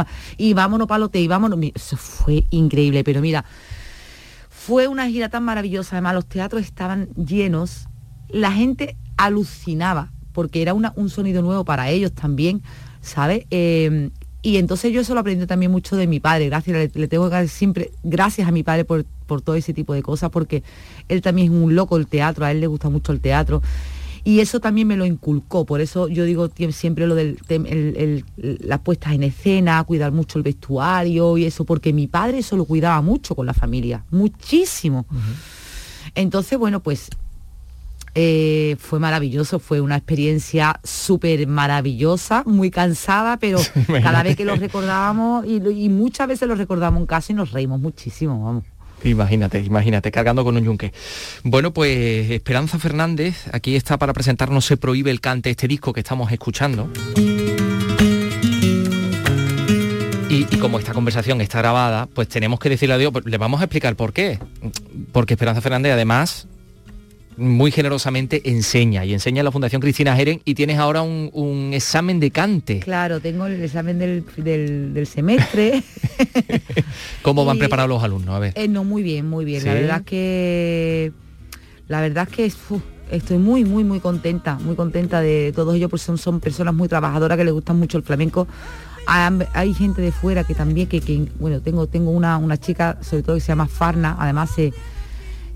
[0.48, 1.58] y vámonos para el hotel y vámonos.
[1.74, 3.44] Eso fue increíble, pero mira,
[4.48, 7.88] fue una gira tan maravillosa, además los teatros estaban llenos,
[8.28, 12.60] la gente alucinaba porque era una- un sonido nuevo para ellos también,
[13.00, 13.46] ¿sabes?
[13.50, 14.10] Eh,
[14.42, 17.24] y entonces yo eso lo aprendí también mucho de mi padre, gracias, le, le tengo
[17.24, 20.62] que dar siempre gracias a mi padre por, por todo ese tipo de cosas, porque
[21.08, 23.62] él también es un loco el teatro, a él le gusta mucho el teatro.
[24.22, 28.80] Y eso también me lo inculcó, por eso yo digo siempre lo del el- las
[28.80, 33.00] puestas en escena, cuidar mucho el vestuario y eso, porque mi padre eso lo cuidaba
[33.02, 35.06] mucho con la familia, muchísimo.
[36.14, 37.08] Entonces, bueno, pues
[38.18, 43.58] eh, fue maravilloso, fue una experiencia súper maravillosa, muy cansada, pero
[44.02, 47.78] cada vez que lo recordábamos y, muchas veces lo recordamos en casa y nos reímos
[47.78, 48.64] muchísimo, vamos.
[49.04, 50.94] Imagínate, imagínate, cargando con un yunque.
[51.44, 56.00] Bueno, pues Esperanza Fernández, aquí está para presentarnos Se prohíbe el cante, este disco que
[56.00, 56.90] estamos escuchando.
[60.30, 63.64] Y, y como esta conversación está grabada, pues tenemos que decirle adiós, le vamos a
[63.64, 64.38] explicar por qué.
[65.12, 66.48] Porque Esperanza Fernández además
[67.36, 71.72] muy generosamente enseña y enseña en la Fundación Cristina Jeren y tienes ahora un, un
[71.74, 72.80] examen de cante.
[72.80, 75.82] Claro, tengo el examen del, del- del semestre.
[77.22, 78.34] ¿Cómo van Y- preparados los alumnos?
[78.34, 78.52] A ver.
[78.56, 79.64] Eh, no, muy bien, muy bien.
[79.64, 81.12] La verdad es que
[81.88, 85.90] la verdad es que uf, estoy muy, muy, muy contenta, muy contenta de todos ellos,
[85.90, 88.46] porque son, son personas muy trabajadoras que les gusta mucho el flamenco.
[89.06, 92.98] Hay, hay gente de fuera que también, que, que, bueno, tengo, tengo una, una chica,
[93.02, 94.72] sobre todo que se llama Farna, además se,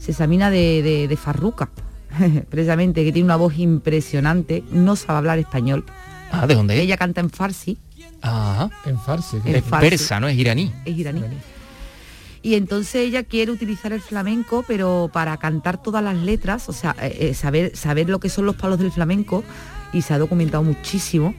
[0.00, 1.70] se examina de, de, de farruca,
[2.50, 5.84] precisamente, que tiene una voz impresionante, no sabe hablar español.
[6.32, 6.80] Ah, ¿de dónde es?
[6.80, 7.78] Ella canta en farsi,
[8.22, 8.68] Ajá.
[8.84, 9.36] En farsi.
[9.44, 9.88] En Es farsi.
[9.88, 10.28] persa, ¿no?
[10.28, 10.72] Es iraní.
[10.84, 11.22] es iraní.
[12.42, 16.96] Y entonces ella quiere utilizar el flamenco, pero para cantar todas las letras, o sea,
[17.00, 19.44] eh, eh, saber, saber lo que son los palos del flamenco,
[19.92, 21.34] y se ha documentado muchísimo.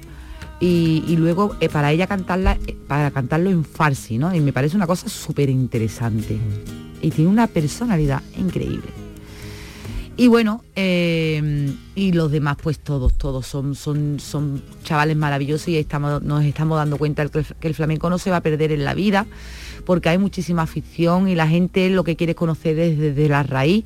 [0.60, 4.34] Y, y luego eh, para ella cantarla, eh, para cantarlo en farsi, ¿no?
[4.36, 6.38] Y me parece una cosa súper interesante.
[7.02, 9.02] Y tiene una personalidad increíble.
[10.18, 15.78] Y bueno, eh, y los demás pues todos, todos son, son, son chavales maravillosos y
[15.78, 18.94] estamos, nos estamos dando cuenta que el, flamenco no se va a perder en la
[18.94, 19.26] vida,
[19.86, 23.86] porque hay muchísima afición y la gente lo que quiere conocer es desde la raíz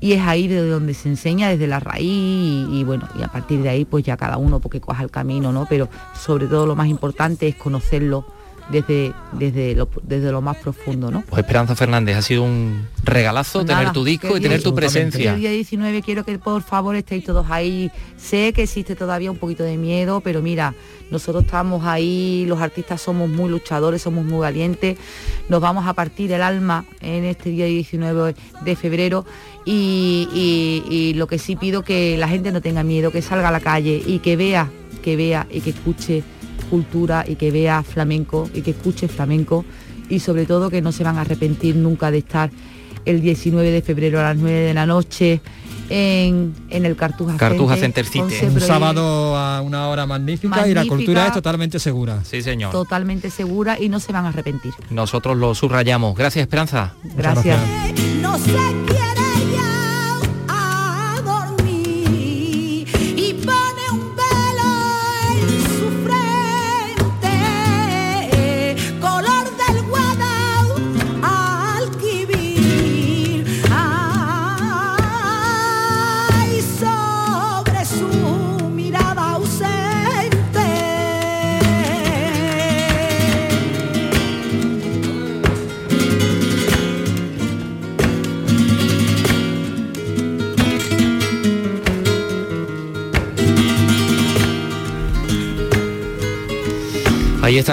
[0.00, 3.28] y es ahí de donde se enseña desde la raíz y, y bueno, y a
[3.28, 5.66] partir de ahí pues ya cada uno porque coja el camino, ¿no?
[5.68, 8.24] Pero sobre todo lo más importante es conocerlo
[8.70, 11.22] desde, desde, lo, desde lo más profundo, ¿no?
[11.28, 15.32] Pues Esperanza Fernández, ha sido un regalazo Pues tener tu disco y tener tu presencia.
[15.34, 17.90] El día 19 quiero que por favor estéis todos ahí.
[18.16, 20.74] Sé que existe todavía un poquito de miedo, pero mira,
[21.10, 24.98] nosotros estamos ahí, los artistas somos muy luchadores, somos muy valientes.
[25.48, 29.24] Nos vamos a partir el alma en este día 19 de febrero
[29.64, 33.48] y, y- y lo que sí pido que la gente no tenga miedo, que salga
[33.48, 34.68] a la calle y que vea,
[35.02, 36.22] que vea y que escuche
[36.68, 39.64] cultura y que vea flamenco y que escuche flamenco
[40.08, 42.50] y sobre todo que no se van a arrepentir nunca de estar
[43.04, 45.40] el 19 de febrero a las 9 de la noche
[45.88, 48.04] en, en el Cartuja, Cartuja Center.
[48.04, 52.22] Se Un sábado a una hora magnífica, y la cultura es totalmente segura.
[52.24, 52.72] Sí, señor.
[52.72, 54.74] totalmente segura y no se van a arrepentir.
[54.90, 56.16] Nosotros lo subrayamos.
[56.16, 56.94] Gracias, Esperanza.
[57.16, 57.58] Gracias.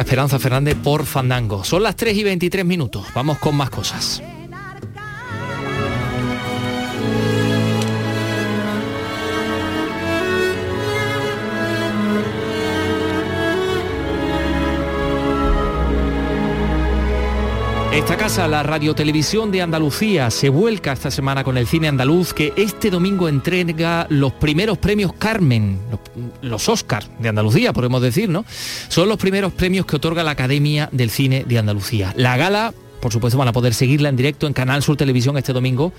[0.01, 1.63] Esperanza Fernández por Fandango.
[1.63, 3.05] Son las 3 y 23 minutos.
[3.13, 4.21] Vamos con más cosas.
[17.95, 22.33] Esta casa, la Radio Televisión de Andalucía, se vuelca esta semana con el cine andaluz
[22.33, 26.01] que este domingo entrega los primeros premios Carmen, los,
[26.41, 28.43] los Oscars de Andalucía, podemos decir, ¿no?
[28.89, 32.13] Son los primeros premios que otorga la Academia del Cine de Andalucía.
[32.17, 35.53] La gala, por supuesto, van a poder seguirla en directo en Canal Sur Televisión este
[35.53, 35.93] domingo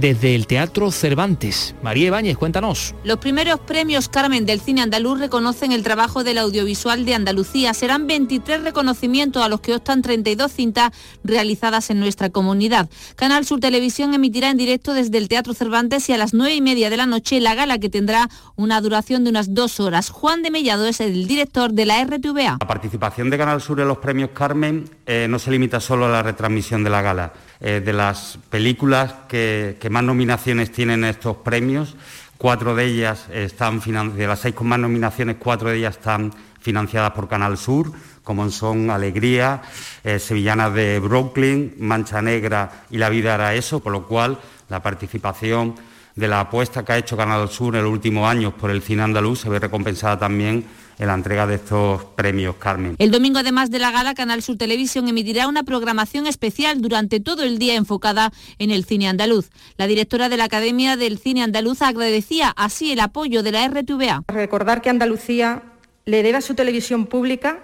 [0.00, 1.74] desde el Teatro Cervantes.
[1.82, 2.94] María Ibáñez, cuéntanos.
[3.04, 7.74] Los primeros premios Carmen del cine andaluz reconocen el trabajo del audiovisual de Andalucía.
[7.74, 12.88] Serán 23 reconocimientos a los que optan 32 cintas realizadas en nuestra comunidad.
[13.14, 16.60] Canal Sur Televisión emitirá en directo desde el Teatro Cervantes y a las 9 y
[16.62, 20.08] media de la noche la gala que tendrá una duración de unas dos horas.
[20.08, 22.56] Juan de Mellado es el director de la RTVA.
[22.60, 26.08] La participación de Canal Sur en los premios Carmen eh, no se limita solo a
[26.08, 27.32] la retransmisión de la gala.
[27.62, 31.94] Eh, de las películas que, más nominaciones tienen estos premios,
[32.38, 33.80] cuatro de ellas están
[34.16, 37.92] de las seis con más nominaciones, cuatro de ellas están financiadas por Canal Sur,
[38.24, 39.60] como son Alegría,
[40.04, 44.38] eh, Sevillanas de Brooklyn, Mancha Negra y La vida era eso, por lo cual
[44.70, 45.74] la participación
[46.16, 49.02] de la apuesta que ha hecho Canal Sur en los últimos años por el cine
[49.02, 50.64] andaluz se ve recompensada también
[51.00, 52.94] en la entrega de estos premios, Carmen.
[52.98, 57.42] El domingo, además de la gala, Canal Sur Televisión emitirá una programación especial durante todo
[57.42, 59.48] el día enfocada en el cine andaluz.
[59.78, 64.24] La directora de la Academia del Cine Andaluz agradecía así el apoyo de la RTVA.
[64.28, 65.62] Recordar que Andalucía
[66.04, 67.60] le debe a su televisión pública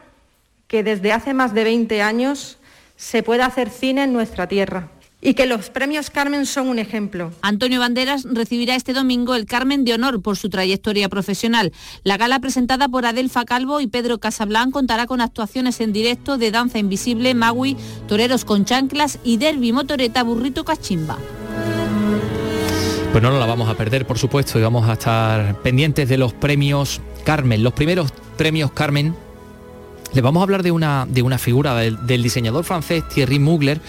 [0.66, 2.56] que desde hace más de 20 años
[2.96, 4.88] se puede hacer cine en nuestra tierra
[5.26, 7.32] y que los premios Carmen son un ejemplo.
[7.42, 11.72] Antonio Banderas recibirá este domingo el Carmen de Honor por su trayectoria profesional.
[12.04, 16.52] La gala presentada por Adelfa Calvo y Pedro Casablan contará con actuaciones en directo de
[16.52, 21.18] Danza Invisible, Magui, Toreros con Chanclas y Derby Motoreta Burrito Cachimba.
[23.10, 26.18] Pues no nos la vamos a perder, por supuesto, y vamos a estar pendientes de
[26.18, 29.16] los premios Carmen, los primeros premios Carmen.
[30.12, 33.80] Les vamos a hablar de una, de una figura del, del diseñador francés Thierry Mugler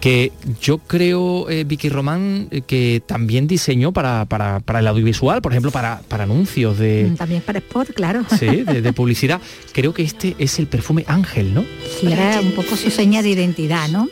[0.00, 5.52] que yo creo, eh, Vicky Román, eh, que también diseñó para, para, el audiovisual, por
[5.52, 7.10] ejemplo, para, para anuncios de...
[7.12, 8.24] Mm, también para spot, claro.
[8.38, 9.40] Sí, de, publicidad.
[9.72, 11.64] Creo que este es el perfume Ángel, ¿no?
[12.00, 14.08] Sí, era un poco su seña de identidad, ¿no?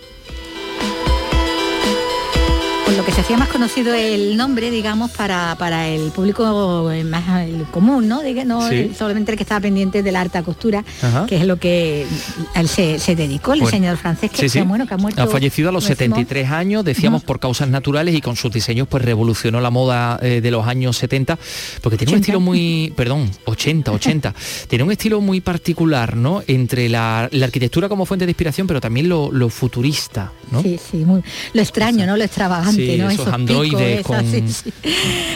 [3.04, 7.46] Lo que se hacía más conocido el nombre, digamos, para, para el público eh, más
[7.70, 8.22] común, ¿no?
[8.46, 8.62] no
[8.96, 10.82] solamente el que estaba pendiente de la alta costura,
[11.28, 12.06] que es lo que
[12.54, 15.22] él se, dedicó, el diseñador francés, que, bueno, que ha muerto.
[15.22, 19.04] Ha fallecido a los 73 años, decíamos, por causas naturales y con sus diseños pues
[19.04, 21.38] revolucionó la moda eh, de los años 70,
[21.82, 24.34] porque tiene un estilo muy, perdón, 80, 80,
[24.68, 26.42] tiene un estilo muy particular, ¿no?
[26.46, 30.62] Entre la, arquitectura como fuente de inspiración, pero también lo, futurista, ¿no?
[30.62, 32.16] Sí, sí, muy, lo extraño, ¿no?
[32.16, 32.93] Lo extravagante.
[33.00, 34.04] Esos, androides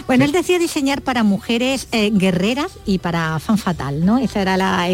[0.07, 4.19] Bueno, él decía diseñar para mujeres eh, guerreras y para fan fatal, ¿no?
[4.19, 4.89] Esa era la,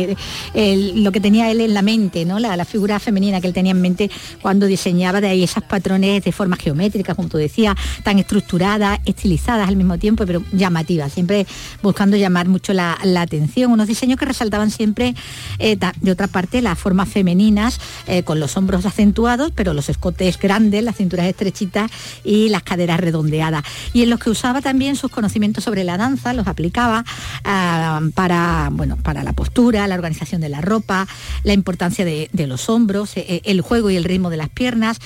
[0.55, 2.39] lo que tenía él en la mente, ¿no?
[2.39, 6.33] La, figura femenina que él tenía en mente cuando diseñaba de ahí esas patrones de
[6.33, 11.47] formas geométricas, como tú decías, tan estructuradas, estilizadas al mismo tiempo, pero llamativas, siempre
[11.83, 13.71] buscando llamar mucho la, atención.
[13.71, 15.15] Unos diseños que resaltaban siempre,
[15.59, 20.39] eh, de otra parte, las formas femeninas, eh, con los hombros acentuados, pero los escotes
[20.39, 21.91] grandes, las cinturas estrechitas
[22.25, 23.65] y las caderas redondeadas.
[23.93, 27.05] Y en los que usaba también sus conocimientos sobre la danza, los aplicaba
[27.45, 31.09] ah, para, bueno, para la postura, la organización de la ropa,
[31.43, 34.99] la importancia de, los hombros, eh, el juego y el ritmo de las piernas.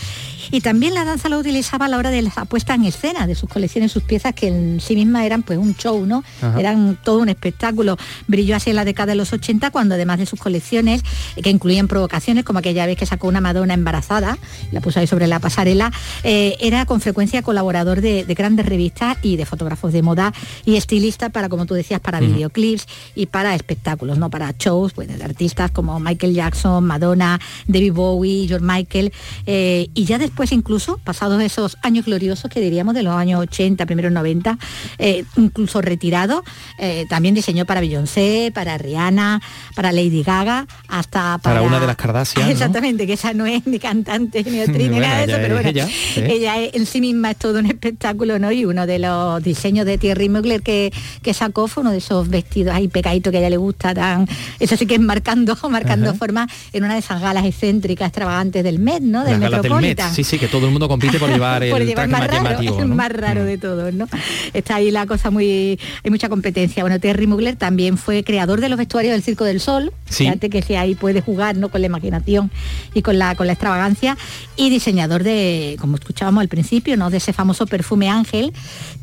[0.51, 3.35] Y también la danza lo utilizaba a la hora de la puesta en escena de
[3.35, 6.23] sus colecciones, sus piezas que en sí mismas eran pues un show, ¿no?
[6.59, 7.97] Eran todo un espectáculo.
[8.27, 11.03] Brilló así en la década de los 80 cuando además de sus colecciones,
[11.37, 14.39] eh, que incluían provocaciones, como aquella vez que sacó una Madonna embarazada,
[14.71, 15.93] la puso ahí sobre la pasarela,
[16.25, 20.33] eh, era con frecuencia colaborador de, grandes revistas y de fotógrafos de moda
[20.65, 25.09] y estilista para, como tú decías, para videoclips y para espectáculos, no para shows pues,
[25.09, 29.13] de artistas como Michael Jackson, Madonna, David Bowie, George Michael.
[29.47, 33.87] Eh, y ya después incluso, pasados esos años gloriosos que diríamos de los años 80,
[33.87, 34.59] primeros 90,
[34.99, 36.45] eh, incluso retirado,
[36.79, 39.41] eh, también diseñó para Beyoncé, para Rihanna,
[39.75, 41.63] para Lady Gaga, hasta para...
[41.63, 42.51] una de las Kardashian.
[42.51, 45.69] Exactamente, que esa no es ni cantante ni actriz ni nada de eso, pero bueno,
[45.69, 48.53] ella, ella en sí misma es todo un espectáculo, ¿no?
[48.53, 52.29] Y uno de los diseños de Thierry Mugler que, que sacó fue uno de esos
[52.29, 54.27] vestidos ahí pecaditos que a ella le gusta tan.
[54.61, 58.79] Eso sí que es marcando, marcando forma en una de esas galas excéntricas, extravagantes del
[58.79, 59.25] Met, ¿no?
[59.25, 60.15] Del Metropolitan.
[60.15, 63.13] Sí, sí, que todo el mundo compite por llevar el traje más, raro, el más
[63.13, 64.07] raro de todos, ¿no?
[64.53, 65.79] Está ahí la cosa muy.
[66.05, 66.83] hay mucha competencia.
[66.83, 69.93] Bueno, Thierry Mugler también fue creador de los vestuarios del Circo del Sol.
[70.07, 71.69] Fíjate que si ahí puede jugar, ¿no?
[71.69, 72.51] Con la imaginación
[72.95, 74.17] y con la con la extravagancia.
[74.57, 77.11] Y diseñador de, como escuchábamos al principio, ¿no?
[77.11, 78.53] De ese famoso perfume Ángel,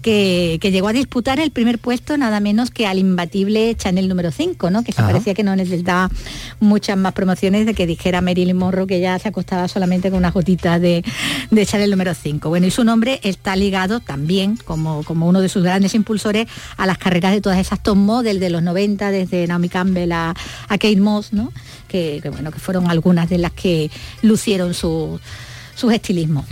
[0.01, 4.69] que, llegó a disputar el primer puesto nada menos que al imbatible Chanel número 5,
[4.69, 4.83] ¿no?
[4.83, 6.09] Que se parecía que no necesitaba
[6.59, 10.33] muchas más promociones de que dijera Marilyn Monroe que ya se acostaba solamente con unas
[10.33, 11.03] gotitas de,
[11.51, 12.49] de Chanel número 5.
[12.49, 16.47] Bueno, y su nombre está ligado también, como, como uno de sus grandes impulsores,
[16.77, 20.33] a las carreras de todas esas top model de los 90, desde Naomi Campbell a,
[20.69, 21.51] Kate Moss, ¿no?
[21.87, 23.89] Que, que, bueno, que fueron algunas de las que
[24.21, 25.19] lucieron su
[25.75, 26.45] sus estilismos.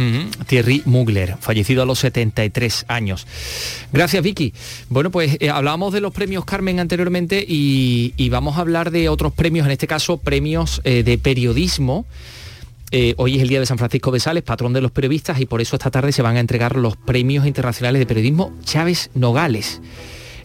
[0.47, 3.25] Thierry Mugler, fallecido a los 73 años.
[3.91, 4.53] Gracias, Vicky.
[4.89, 9.31] Bueno, pues eh, hablábamos de los premios Carmen anteriormente y, vamos a hablar de otros
[9.31, 12.05] premios, en este caso premios eh, de periodismo.
[12.91, 15.45] Eh, hoy es el día de San Francisco de Sales, patrón de los periodistas, y
[15.45, 19.81] por eso esta tarde se van a entregar los premios internacionales de periodismo Chávez Nogales.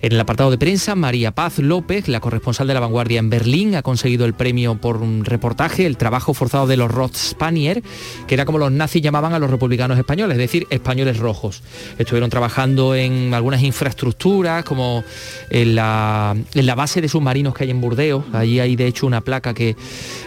[0.01, 3.75] En el apartado de prensa, María Paz López, la corresponsal de La Vanguardia en Berlín,
[3.75, 7.83] ha conseguido el premio por un reportaje, el trabajo forzado de los Rothspanier,
[8.29, 11.65] que era como los nazis llamaban a los republicanos españoles, es decir, españoles rojos.
[11.99, 15.03] Estuvieron trabajando en algunas infraestructuras, como
[15.51, 18.25] en la, en la base de submarinos que hay en Burdeos.
[18.33, 19.75] Allí hay de hecho una placa que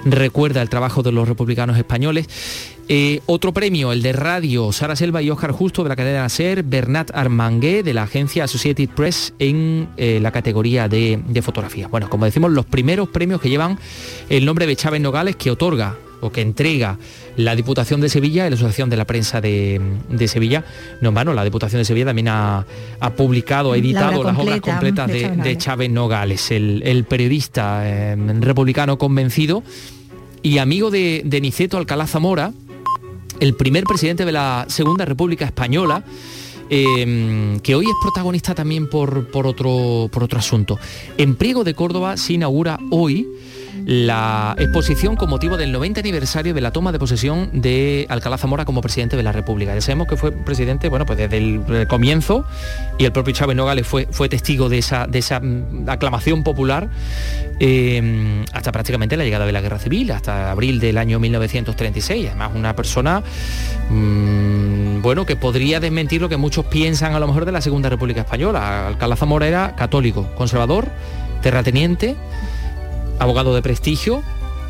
[0.03, 2.27] recuerda el trabajo de los republicanos españoles.
[2.93, 6.61] Eh, otro premio, el de radio, Sara Selva y Oscar Justo de la cadena SER,
[6.63, 11.87] Bernat Armangué de la agencia Associated Press en eh, la categoría de, de fotografía.
[11.87, 13.79] Bueno, como decimos, los primeros premios que llevan
[14.27, 16.97] el nombre de Chávez Nogales que otorga o que entrega
[17.37, 20.65] la Diputación de Sevilla y la Asociación de la Prensa de, de Sevilla.
[20.99, 22.65] No, bueno, la Diputación de Sevilla también ha,
[22.99, 26.45] ha publicado, ha editado La obra las obras completa completas de de, Chávez de Nogales.
[26.45, 29.63] Chávez Nogales, el, el periodista eh, republicano convencido
[30.43, 32.51] y amigo de, de Niceto Alcalá Zamora,
[33.41, 36.03] el primer presidente de la Segunda República Española,
[36.69, 40.79] eh, que hoy es protagonista también por, por, otro, por otro asunto.
[41.17, 43.27] En Priego de Córdoba se inaugura hoy
[43.85, 48.65] la exposición con motivo del 90 aniversario de la toma de posesión de Alcalá Zamora
[48.65, 49.73] como presidente de la República.
[49.73, 52.45] Ya sabemos que fue presidente, bueno, pues desde el, comienzo
[52.97, 56.89] y el propio Chávez Nogales fue, fue testigo de esa, de esa mm, aclamación popular
[57.59, 62.27] eh, hasta prácticamente la llegada de la Guerra Civil, hasta abril del año 1936.
[62.27, 63.23] Además, una persona,
[63.89, 67.89] mm, bueno, que podría desmentir lo que muchos piensan a lo mejor de la Segunda
[67.89, 68.87] República Española.
[68.87, 70.89] Alcalá Zamora era católico, conservador,
[71.41, 72.15] terrateniente,
[73.21, 74.23] abogado de prestigio.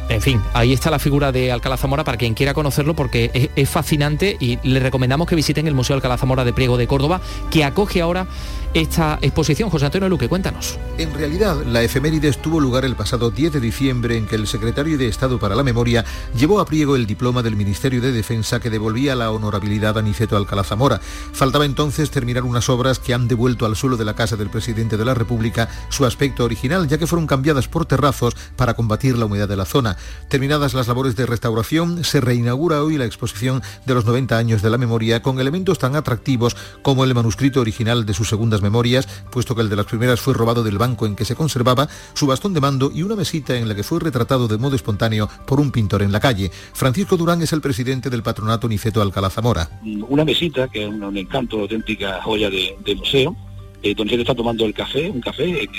[0.09, 3.69] En fin, ahí está la figura de Alcalá Zamora para quien quiera conocerlo porque es,
[3.69, 7.63] fascinante y le recomendamos que visiten el Museo Alcalá Zamora de Priego de Córdoba, que
[7.63, 8.27] acoge ahora
[8.73, 9.69] esta exposición.
[9.69, 10.77] José Antonio Luque, cuéntanos.
[10.97, 14.97] En realidad, la efemérides tuvo lugar el pasado 10 de diciembre en que el secretario
[14.97, 16.05] de Estado para la Memoria
[16.38, 20.38] llevó a Priego el diploma del Ministerio de Defensa que devolvía la honorabilidad a Niceto
[20.38, 20.99] Alcalá Zamora.
[21.34, 24.97] Faltaba entonces terminar unas obras que han devuelto al suelo de la casa del presidente
[24.97, 29.25] de la República su aspecto original, ya que fueron cambiadas por terrazos para combatir la
[29.25, 29.97] humedad de la zona.
[30.29, 34.69] Terminadas las labores de restauración, se reinaugura hoy la exposición de los 90 años de
[34.69, 39.56] la memoria con elementos tan atractivos como el manuscrito original de sus segundas memorias, puesto
[39.56, 42.54] que el de las primeras fue robado del banco en que se conservaba, su bastón
[42.54, 45.71] de mando y una mesita en la que fue retratado de modo espontáneo por un
[45.71, 46.52] pintor en la calle.
[46.74, 49.69] Francisco Durán es el presidente del patronato Niceto Alcalá Zamora.
[50.10, 53.36] una mesita que es un, un encanto, auténtica joya de, museo,
[53.84, 55.69] eh, donde se está tomando el café, un café en el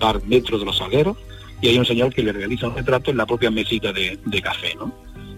[0.00, 1.16] bar Metro de los Salgueros,
[1.60, 4.42] y hay un señor que le realiza un retrato en la propia mesita de, de
[4.42, 4.92] café, ¿no?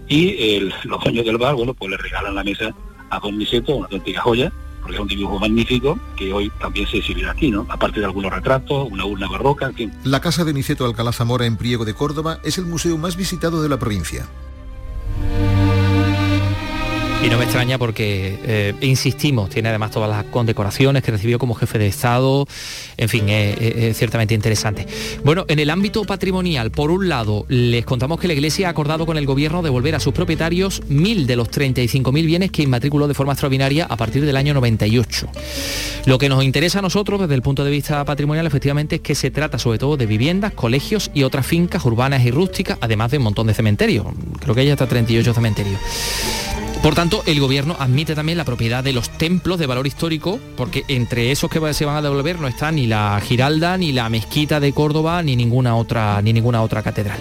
[0.07, 2.73] Y el- los dueños del bar, bueno, pues le regalan la mesa
[3.09, 4.51] a Don Niceto, una auténtica joya,
[4.85, 7.65] porque es un dibujo magnífico que hoy también se exhibirá aquí, ¿no?
[7.69, 9.91] Aparte de algunos retratos, una urna barroca, en fin.
[10.03, 13.63] La casa de Niceto Alcalá Zamora en Priego de Córdoba es el museo más visitado
[13.63, 14.27] de la provincia.
[17.25, 21.55] Y no me extraña porque, eh, insistimos, tiene además todas las condecoraciones que recibió como
[21.55, 22.45] jefe de Estado,
[22.97, 24.85] en fin, es, es- ciertamente interesante.
[25.23, 29.07] Bueno, en el ámbito patrimonial, por un lado, les contamos que la Iglesia ha acordado
[29.07, 33.15] con el Gobierno devolver a sus propietarios mil de los 35.000 bienes que inmatriculó de
[33.15, 35.27] forma extraordinaria a partir del año 98.
[36.05, 39.15] Lo que nos interesa a nosotros desde el punto de vista patrimonial efectivamente es que
[39.15, 43.17] se trata sobre todo de viviendas, colegios y otras fincas urbanas y rústicas, además de
[43.17, 44.05] un montón de cementerios.
[44.41, 45.79] Creo que hay hasta 38 cementerios.
[46.81, 50.83] Por tanto, el gobierno admite también la propiedad de los templos de valor histórico, porque
[50.87, 54.59] entre esos que se van a devolver no está ni la Giralda, ni la Mezquita
[54.59, 57.19] de Córdoba, ni ninguna otra, ni ninguna otra catedral.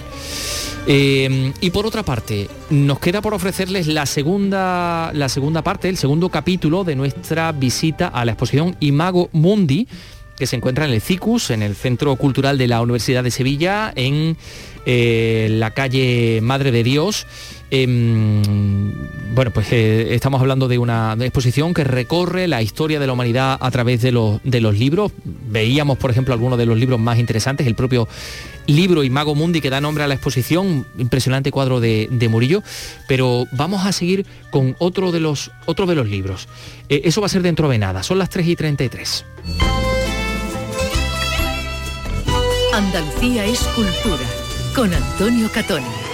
[0.87, 5.97] Eh, y por otra parte, nos queda por ofrecerles la segunda, la segunda parte, el
[5.97, 9.89] segundo capítulo de nuestra visita a la exposición Imago Mundi,
[10.37, 13.93] que se encuentra en el CICUS, en el Centro Cultural de la Universidad de Sevilla,
[13.95, 14.37] en
[14.85, 17.27] eh, la calle Madre de Dios.
[17.71, 18.93] Em,
[19.35, 23.59] bueno, pues eh, estamos hablando de una exposición que recorre la historia de la humanidad
[23.61, 25.13] a través de los, libros.
[25.25, 28.07] Veíamos, por ejemplo, algunos de los libros más interesantes, el propio
[28.67, 32.63] libro Imago Mundi que da nombre a la exposición, impresionante cuadro de, Murillo,
[33.09, 36.49] pero vamos a seguir con otro de los, de los libros.
[36.89, 39.25] Eh, eso va a ser dentro de nada, son las 3 y 33.
[42.73, 44.25] Andalucía es cultura
[44.75, 46.14] con Antonio Catoni.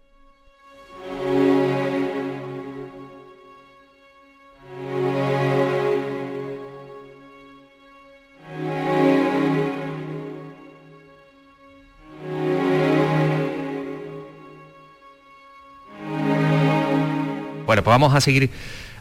[17.83, 18.51] Pues vamos a seguir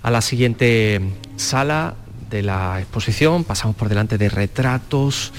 [0.02, 1.00] a la siguiente
[1.36, 1.94] sala
[2.30, 3.44] de la exposición.
[3.44, 5.32] Pasamos por delante de retratos.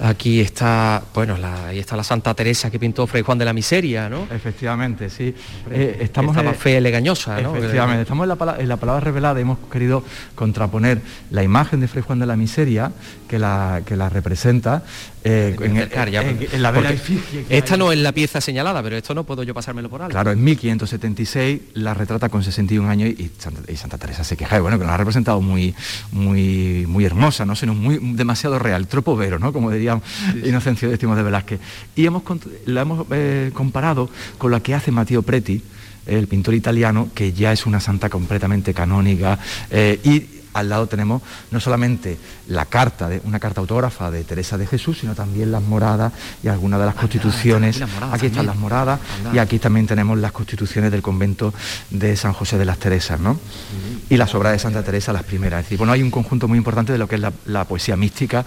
[0.00, 3.52] Aquí está, bueno, la, ahí está la Santa Teresa que pintó Fray Juan de la
[3.52, 4.26] Miseria, ¿no?
[4.30, 5.34] Efectivamente, sí.
[5.70, 7.56] Eh, estamos eh, fe legañosa, ¿no?
[7.56, 10.02] Efectivamente, estamos en la, pala- en la palabra revelada y hemos querido
[10.34, 12.92] contraponer la imagen de Fray Juan de la Miseria
[13.28, 14.82] que la, que la representa
[15.22, 15.74] eh, en,
[16.10, 16.22] ya,
[16.58, 16.98] la que
[17.48, 17.78] Esta hay.
[17.78, 20.12] no es la pieza señalada, pero esto no puedo yo pasármelo por alto.
[20.12, 24.58] Claro, en 1576 la retrata con 61 años y Santa, y Santa Teresa se queja,
[24.58, 25.74] y bueno, que la ha representado muy,
[26.12, 27.56] muy, muy hermosa, ¿no?
[27.56, 29.52] sino muy demasiado real, tropovero, ¿no?
[29.52, 29.83] Como diría
[30.44, 31.60] Inocencio X de Velázquez.
[31.96, 32.22] Y hemos,
[32.66, 35.62] la hemos eh, comparado con la que hace Matteo Preti,
[36.06, 39.38] el pintor italiano, que ya es una santa completamente canónica,
[39.70, 42.16] eh, y al lado tenemos no solamente
[42.48, 46.48] la carta, de, una carta autógrafa de Teresa de Jesús, sino también las moradas y
[46.48, 47.78] algunas de las constituciones.
[47.80, 49.00] las moradas Aquí están las moradas
[49.32, 51.54] y aquí también tenemos las constituciones del convento
[51.90, 53.38] de San José de las Teresas, ¿no?
[54.10, 55.60] Y las obras de Santa Teresa, las primeras.
[55.60, 57.96] Es decir, bueno, hay un conjunto muy importante de lo que es la, la poesía
[57.96, 58.44] mística,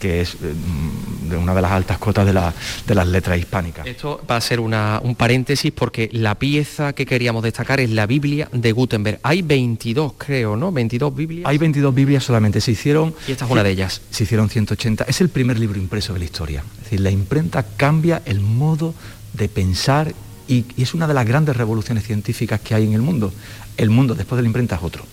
[0.00, 2.52] que es eh, mm, de una de las altas cotas de, la-
[2.86, 3.86] de las letras hispánicas.
[3.86, 8.06] Esto va a ser una- un paréntesis porque la pieza que queríamos destacar es la
[8.06, 9.20] Biblia de Gutenberg.
[9.22, 10.72] Hay 22, creo, ¿no?
[10.72, 11.48] 22 Biblias.
[11.48, 13.14] Hay 22 Biblias solamente, se hicieron...
[13.28, 14.00] Y esta es una de ellas.
[14.10, 15.04] Se hicieron 180.
[15.04, 16.64] Es el primer libro impreso de la historia.
[16.78, 18.94] Es decir, la imprenta cambia el modo
[19.34, 20.14] de pensar
[20.48, 23.32] y, y es una de las grandes revoluciones científicas que hay en el mundo.
[23.76, 25.04] El mundo después de la imprenta es otro.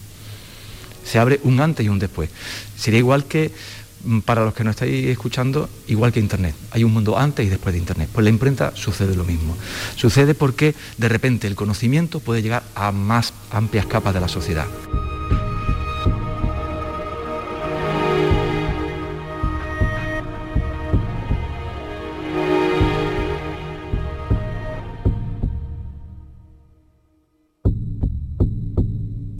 [1.04, 2.30] Se abre un antes y un después.
[2.78, 3.52] Sería igual que,
[4.06, 6.56] mm, para los que nos estáis escuchando, igual que Internet.
[6.72, 8.08] Hay un mundo antes y después de Internet.
[8.14, 9.58] Pues la imprenta sucede lo mismo.
[9.98, 14.68] Sucede porque de repente el conocimiento puede llegar a más amplias capas de la sociedad.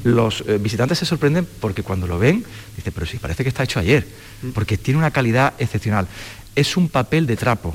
[0.04, 2.44] Los eh, visitantes se sorprenden porque cuando lo ven,
[2.76, 4.08] dicen, pero sí, parece que está hecho ayer,
[4.54, 6.08] porque tiene una calidad excepcional.
[6.56, 7.74] Es un papel de trapo,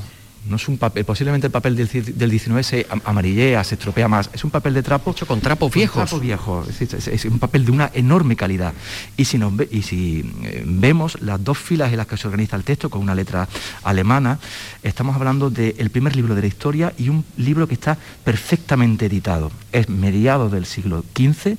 [0.48, 4.08] no es un papel, posiblemente el papel del, del 19 se am- amarillea, se estropea
[4.08, 5.10] más, es un papel de trapo.
[5.10, 5.96] Hecho con trapos viejos.
[6.08, 8.72] trapo viejo, es, decir, es- es un papel de una enorme calidad.
[9.16, 12.28] Y si, nos ve- y si eh, vemos las dos filas en las que se
[12.28, 13.46] organiza el texto con una letra
[13.82, 14.38] alemana,
[14.82, 19.50] estamos hablando del primer libro de la historia y un libro que está perfectamente editado.
[19.72, 21.58] Es mediado del siglo XV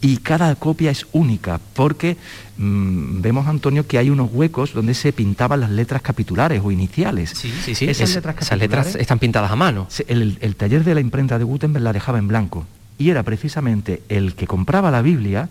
[0.00, 2.16] y cada copia es única porque
[2.56, 7.30] mm, vemos, Antonio, que hay unos huecos donde se pintaban las letras capitulares o iniciales.
[7.34, 7.86] Sí, sí, sí.
[7.88, 9.88] Esas Es- letras esas letras están pintadas a mano.
[10.06, 14.02] El, el taller de la imprenta de Gutenberg la dejaba en blanco y era precisamente
[14.08, 15.48] el que compraba la Biblia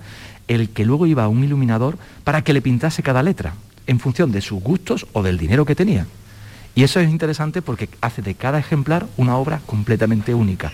[0.48, 3.54] el que luego iba a un iluminador para que le pintase cada letra
[3.86, 6.08] en función de sus gustos o del dinero que tenía.
[6.74, 10.72] Y eso es interesante porque hace de cada ejemplar una obra completamente única.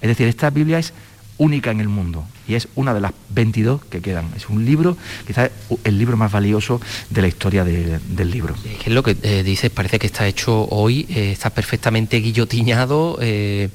[0.00, 0.92] Es decir, esta Biblia es
[1.38, 4.26] única en el mundo y es una de las 22 que quedan.
[4.36, 5.50] Es un libro, quizás
[5.82, 6.80] el libro más valioso
[7.10, 8.54] de la historia de- del libro.
[8.84, 13.68] Es lo que eh, dices, parece que está hecho hoy, eh, está perfectamente guillotinado, eh,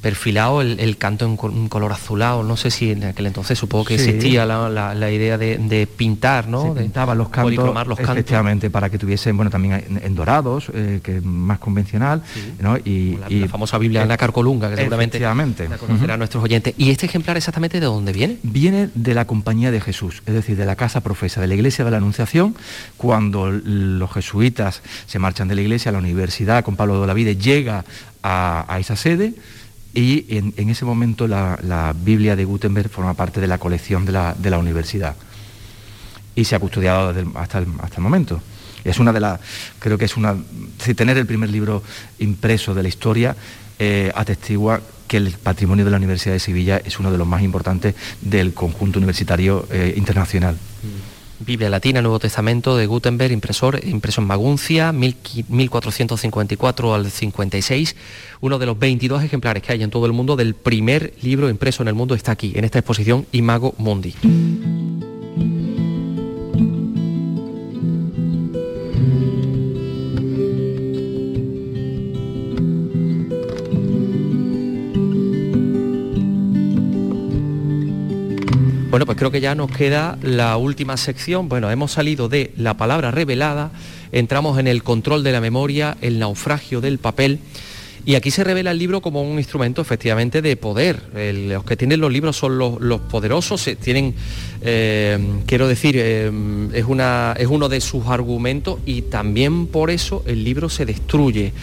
[0.00, 2.42] perfilado el, el canto en un color azulado.
[2.42, 4.04] No sé si en aquel entonces supongo que Sí.
[4.10, 6.74] existía la, la- la idea de, de pintar, ¿no?
[6.74, 8.14] Se pintaban los cantos, policromar los cantos.
[8.16, 12.22] efectivamente, para que tuviesen, bueno, también en, en dorados, eh, que es más convencional,
[12.60, 12.78] ¿no?
[12.78, 16.18] Y, La, y- la famosa Biblia en la Carcolunga, que seguramente la conocerán Ujú.
[16.18, 16.74] nuestros oyentes.
[16.78, 18.38] ¿Y este ejemplar exactamente de dónde viene?
[18.42, 21.84] Viene de la compañía de Jesús, es decir, de la casa profesa, de la iglesia
[21.84, 22.56] de la Anunciación,
[22.96, 27.84] cuando los jesuitas se marchan de la iglesia, la universidad con Pablo de Olavide llega
[28.22, 29.34] a, a esa sede
[29.94, 34.58] y en, ese momento la, Biblia de Gutenberg forma parte de la colección de la,
[34.58, 35.14] universidad
[36.34, 38.42] y se ha custodiado hasta, el, hasta el momento.
[38.84, 39.40] Es una de las,
[39.78, 40.36] creo que es una,
[40.78, 41.82] si tener el primer libro
[42.18, 43.36] impreso de la historia
[43.78, 47.42] eh, atestigua que el patrimonio de la Universidad de Sevilla es uno de los más
[47.42, 50.56] importantes del conjunto universitario eh, internacional.
[51.40, 55.16] Biblia Latina, Nuevo Testamento de Gutenberg, impresor, impreso en Maguncia, 1000
[55.48, 57.96] 1454 al 56.
[58.40, 61.82] Uno de los 22 ejemplares que hay en todo el mundo del primer libro impreso
[61.82, 64.14] en el mundo está aquí, en esta exposición Imago Mundi.
[78.94, 81.48] Bueno, pues creo que ya nos queda la última sección.
[81.48, 83.72] Bueno, hemos salido de la palabra revelada,
[84.12, 87.40] entramos en el control de la memoria, el naufragio del papel
[88.06, 91.00] Y aquí se revela el libro como un instrumento efectivamente de poder.
[91.14, 94.14] los que tienen los libros son los, poderosos, tienen,
[94.60, 96.30] eh, quiero decir, eh,
[96.74, 101.54] es, una, es uno de sus argumentos y también por eso el libro se destruye.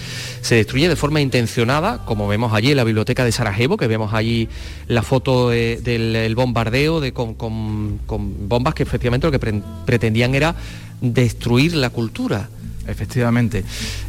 [0.42, 4.12] Se destruye de forma intencionada, como vemos allí en la biblioteca de Sarajevo, que vemos
[4.16, 4.50] allí
[4.88, 10.56] la foto del bombardeo de, con, bombas que efectivamente lo que pretendían era
[11.02, 12.50] destruir la cultura.
[12.88, 13.64] Efectivamente.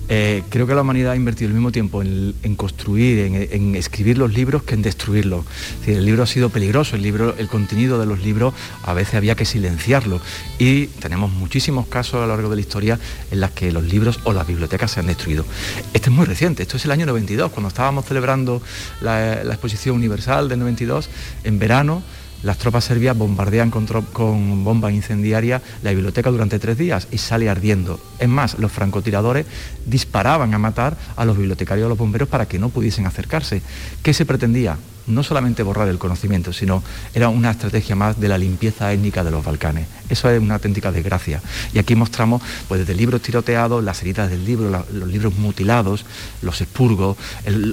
[0.09, 3.19] Eh, creo que la humanidad ha invertido el mismo tiempo en, construir,
[3.51, 5.45] en, escribir los libros que en destruirlos.
[5.87, 9.35] el libro ha sido peligroso, el, libro, el contenido de los libros a veces había
[9.35, 10.21] que silenciarlo.
[10.59, 12.99] Y tenemos muchísimos casos a lo largo de la historia
[13.31, 15.45] en las que los libros o las bibliotecas se han destruido.
[15.93, 18.63] Este es muy reciente, esto es el año 92, cuando estábamos celebrando
[19.01, 21.09] la exposición universal del 92,
[21.45, 22.03] en verano
[22.43, 27.49] las tropas serbias bombardean con, con bombas incendiarias la biblioteca durante tres días y sale
[27.49, 28.01] ardiendo.
[28.19, 29.47] Es más, los francotiradores
[29.87, 33.63] disparaban a matar a los bibliotecarios y a los bomberos para que no pudiesen acercarse.
[34.03, 34.77] ¿Qué se pretendía?
[35.07, 36.83] No solamente borrar el conocimiento, sino
[37.15, 39.87] era una estrategia más de la limpieza étnica de los Balcanes.
[40.09, 41.41] Eso es una auténtica desgracia.
[41.73, 46.05] Y aquí mostramos, pues desde libros tiroteados, las heridas del libro, los libros mutilados,
[46.43, 47.17] los expurgos,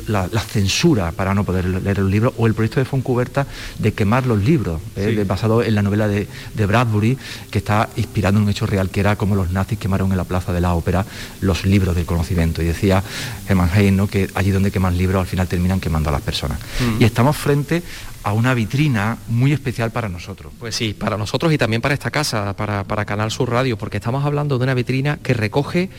[0.07, 3.45] la, censura para no poder leer el libro, o el proyecto de Foncuberta
[3.77, 7.17] de quemar los libros, eh, basado en la novela de, Bradbury,
[7.51, 10.23] que está inspirado en un hecho real, que era como los nazis quemaron en la
[10.23, 11.05] plaza de la ópera
[11.41, 12.61] los libros del conocimiento.
[12.61, 13.03] Y decía
[13.47, 16.59] Hermann Heine que allí donde queman libros al final terminan quemando a las personas.
[16.79, 17.83] Mm estamos frente
[18.23, 20.53] a una vitrina muy especial para nosotros.
[20.57, 24.23] Pues sí, para nosotros y también para esta casa, para, Canal Sur Radio, porque estamos
[24.23, 25.89] hablando de una vitrina que recoge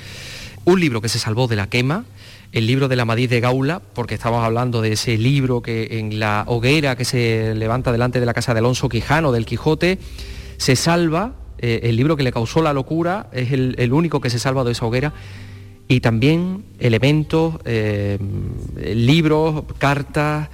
[0.65, 2.07] un libro que se salvó de la quema,
[2.53, 6.19] el libro de la Madrid de Gaula, porque estamos hablando de ese libro que en
[6.19, 9.99] la hoguera que se levanta delante de la casa de Alonso Quijano, del Quijote,
[10.57, 14.39] se salva, eh, el libro que le causó la locura, es el, único que se
[14.39, 15.13] salva de esa hoguera,
[15.87, 18.17] y también elementos, eh,
[18.95, 20.49] libros, cartas,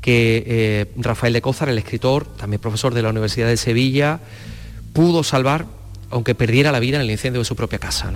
[0.00, 4.20] que eh, Rafael de Cózar, el escritor, también profesor de la Universidad de Sevilla,
[4.92, 5.66] pudo salvar,
[6.10, 8.12] aunque perdiera la vida en el incendio de su propia casa.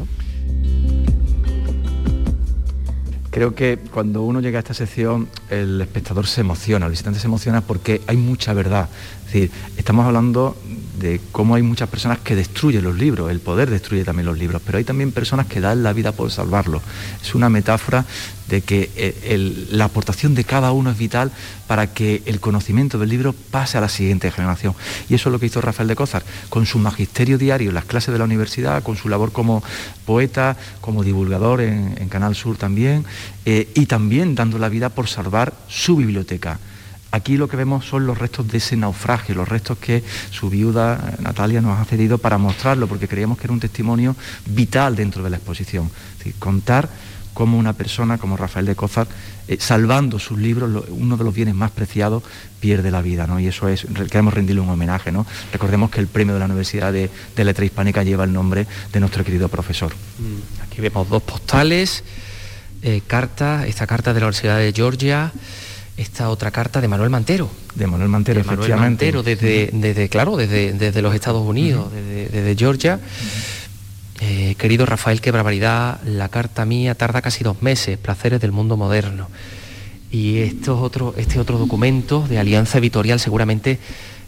[3.30, 7.26] Creo que cuando uno llega a esta sección, el espectador se emociona, el visitante se
[7.26, 8.90] emociona porque hay mucha verdad.
[9.20, 10.54] Es decir, estamos hablando
[11.02, 14.62] de cómo hay muchas personas que destruyen los libros, el poder destruye también los libros,
[14.64, 16.80] pero hay también personas que dan la vida por salvarlos.
[17.20, 18.06] Es una metáfora
[18.48, 21.32] de que eh, la aportación de cada uno es vital
[21.66, 24.74] para que el conocimiento del libro pase a la siguiente generación.
[25.08, 27.84] Y eso es lo que hizo Rafael de Cózar, con su magisterio diario en las
[27.84, 29.62] clases de la universidad, con su labor como
[30.06, 33.04] poeta, como divulgador en, Canal Sur también,
[33.44, 36.60] eh, y también dando la vida por salvar su biblioteca
[37.12, 41.12] Aquí lo que vemos son los restos de ese naufragio, los restos que su viuda
[41.12, 45.22] eh, Natalia nos ha cedido para mostrarlo, porque creíamos que era un testimonio vital dentro
[45.22, 45.90] de la exposición.
[46.38, 46.88] contar
[47.34, 49.06] cómo una persona como Rafael de Cózar,
[49.48, 52.22] eh, salvando sus libros, uno de los bienes más preciados,
[52.60, 53.40] pierde la vida, ¿no?
[53.40, 55.26] Y eso es, queremos rendirle un homenaje, ¿no?
[55.52, 59.24] Recordemos que el premio de la Universidad de, Letra Hispánica lleva el nombre de nuestro
[59.24, 59.92] querido profesor.
[60.18, 62.04] Mm, aquí vemos dos postales,
[62.82, 65.32] eh, cartas, esta carta de la Universidad de Georgia,
[66.02, 67.48] esta otra carta de Manuel Mantero.
[67.74, 68.72] De Manuel Mantero, efectivamente.
[68.74, 73.00] Manuel Mantero, desde, desde, claro, desde, desde los Estados Unidos, desde, Georgia.
[74.20, 78.76] Eh, querido Rafael, qué barbaridad, la carta mía tarda casi dos meses, placeres del mundo
[78.76, 79.28] moderno.
[80.10, 83.78] Y estos otro, este otro documento de Alianza Editorial seguramente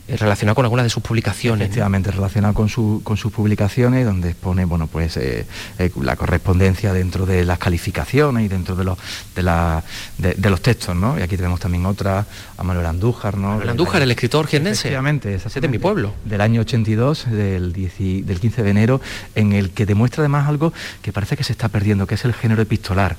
[0.09, 1.67] relacionado con algunas de sus publicaciones.
[1.67, 2.69] Efectivamente, relacionado con,
[3.01, 5.47] con sus publicaciones, donde expone bueno, pues, eh,
[5.79, 8.99] eh, la correspondencia dentro de las calificaciones y dentro de los,
[9.35, 9.83] de, la,
[10.19, 10.95] de, los textos.
[10.95, 11.19] ¿no?
[11.19, 12.27] Y aquí tenemos también otra,
[12.57, 13.39] a Manuel Andújar.
[13.39, 13.49] ¿no?
[13.49, 14.89] Manuel Andújar, el escritor jiennense.
[14.89, 16.13] Efectivamente, ese de mi pueblo.
[16.25, 19.01] Del año 82, del, del 15 de enero,
[19.35, 22.35] en el que demuestra además algo que parece que se está perdiendo, que es el
[22.35, 23.17] género epistolar.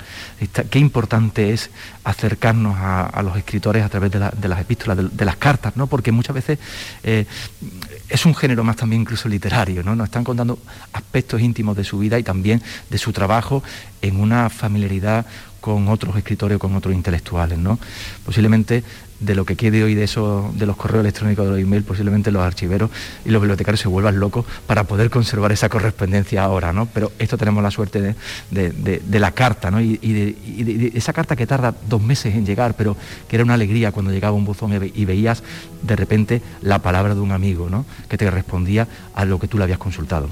[0.70, 1.70] qué importante es
[2.04, 5.88] acercarnos a, los escritores a través de, las epístolas, de, de las cartas, ¿no?
[5.88, 6.58] porque muchas veces
[7.02, 7.26] eh,
[8.08, 9.94] es un género más también incluso literario, ¿no?
[9.96, 10.58] Nos están contando
[10.92, 13.62] aspectos íntimos de su vida y también de su trabajo
[14.02, 15.26] en una familiaridad
[15.60, 17.78] con otros escritores o con otros intelectuales, ¿no?
[18.24, 18.84] Posiblemente
[19.20, 22.30] de lo que quede hoy de eso, de los correos electrónicos, de los emails, posiblemente
[22.30, 22.90] los archiveros
[23.24, 26.86] y los bibliotecarios se vuelvan locos para poder conservar esa correspondencia ahora, ¿no?
[26.86, 28.14] Pero esto tenemos la suerte
[28.50, 29.80] de, la carta, ¿no?
[29.80, 32.96] Y, de, esa carta que tarda dos meses en llegar, pero
[33.28, 35.42] que era una alegría cuando llegaba un buzón y, veías
[35.82, 37.86] de repente la palabra de un amigo, ¿no?
[38.08, 40.28] Que te respondía a lo que tú le habías consultado.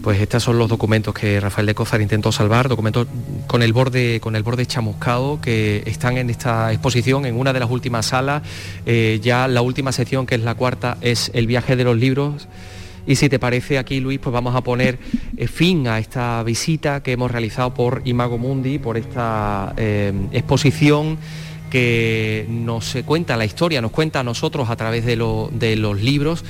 [0.00, 3.06] Pues estos son los documentos que Rafael de Cózar intentó salvar, documentos
[3.46, 7.60] con el borde, con el borde chamuscado que están en esta exposición en una de
[7.60, 8.42] las últimas salas.
[8.86, 12.48] Eh, ya la última sección, que es la cuarta, es el viaje de los libros.
[13.06, 14.98] Y si te parece aquí, Luis, pues vamos a poner
[15.36, 21.18] eh, fin a esta visita que hemos realizado por Imago Mundi, por esta eh, exposición
[21.72, 26.44] que nos cuenta la historia, nos cuenta a nosotros a través de, los libros.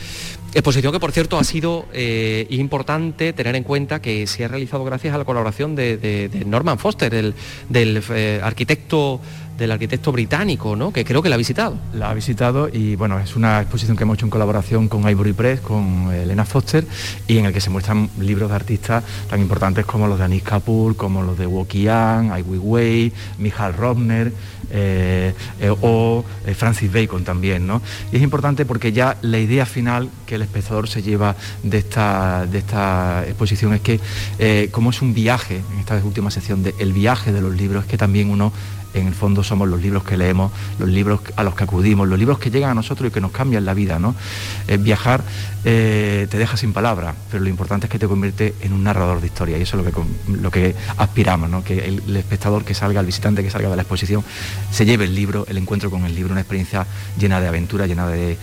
[0.52, 4.82] Exposición que, por cierto, ha sido eh, importante tener en cuenta que se ha realizado
[4.84, 7.34] gracias a la colaboración de, Norman Foster,
[7.68, 8.02] del
[8.42, 9.20] arquitecto
[9.58, 10.92] del arquitecto británico, ¿no?
[10.92, 11.76] Que creo que la ha visitado.
[11.94, 15.32] La ha visitado y bueno, es una exposición que hemos hecho en colaboración con Ivory
[15.32, 16.84] Press, con Elena Foster,
[17.26, 20.42] y en el que se muestran libros de artistas tan importantes como los de Anis
[20.42, 24.32] Kapoor, como los de Wokian, Ai Weiwei, Michal Robner,
[24.74, 27.66] eh, eh, o eh, Francis Bacon también.
[27.66, 27.82] ¿no?
[28.10, 32.46] Y es importante porque ya la idea final que el espectador se lleva de esta,
[32.46, 34.00] de esta exposición es que
[34.70, 37.90] como es un viaje, en esta última sección de el viaje de los libros, es
[37.90, 38.52] que también uno
[38.94, 42.18] en el fondo somos los libros que leemos, los libros a los que acudimos, los
[42.18, 43.98] libros que llegan a nosotros y que nos cambian la vida.
[43.98, 44.14] ¿no?
[44.80, 45.22] viajar
[45.62, 49.26] te deja sin palabras, pero lo importante es que te convierte en un narrador de
[49.26, 51.62] historia y eso es lo que, lo que aspiramos, ¿no?
[51.62, 54.24] que el, espectador que salga, el visitante que salga de la exposición,
[54.70, 56.86] se lleve el libro, el encuentro con el libro, una experiencia
[57.18, 58.36] llena de aventura, llena de,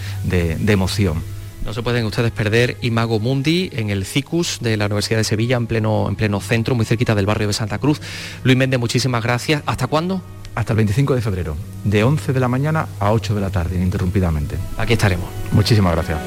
[0.67, 1.21] emoción.
[1.65, 5.57] No se pueden ustedes perder Imago Mundi en el CICUS de la Universidad de Sevilla,
[5.57, 7.99] en pleno, en pleno centro, muy cerquita del barrio de Santa Cruz.
[8.43, 9.61] Luis Méndez, muchísimas gracias.
[9.65, 10.21] ¿Hasta cuándo?
[10.55, 13.75] Hasta el 25 de febrero, de 11 de la mañana a 8 de la tarde,
[13.75, 14.57] ininterrumpidamente.
[14.77, 15.27] Aquí estaremos.
[15.51, 16.19] Muchísimas gracias.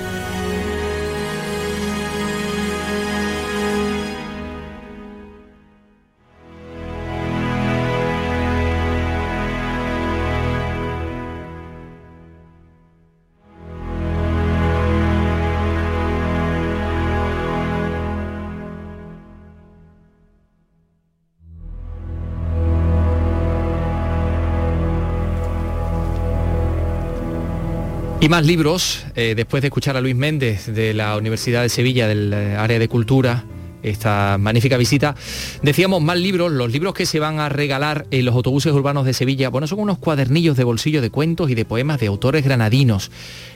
[28.22, 32.06] Y más libros, eh, después de escuchar a Luis Méndez de la Universidad de Sevilla,
[32.06, 33.42] del eh, área de cultura,
[33.82, 35.14] esta magnífica visita.
[35.62, 39.14] Decíamos más libros, los libros que se van a regalar en los autobuses urbanos de
[39.14, 43.10] Sevilla, bueno, son unos cuadernillos de bolsillo de cuentos y de poemas de autores granadinos.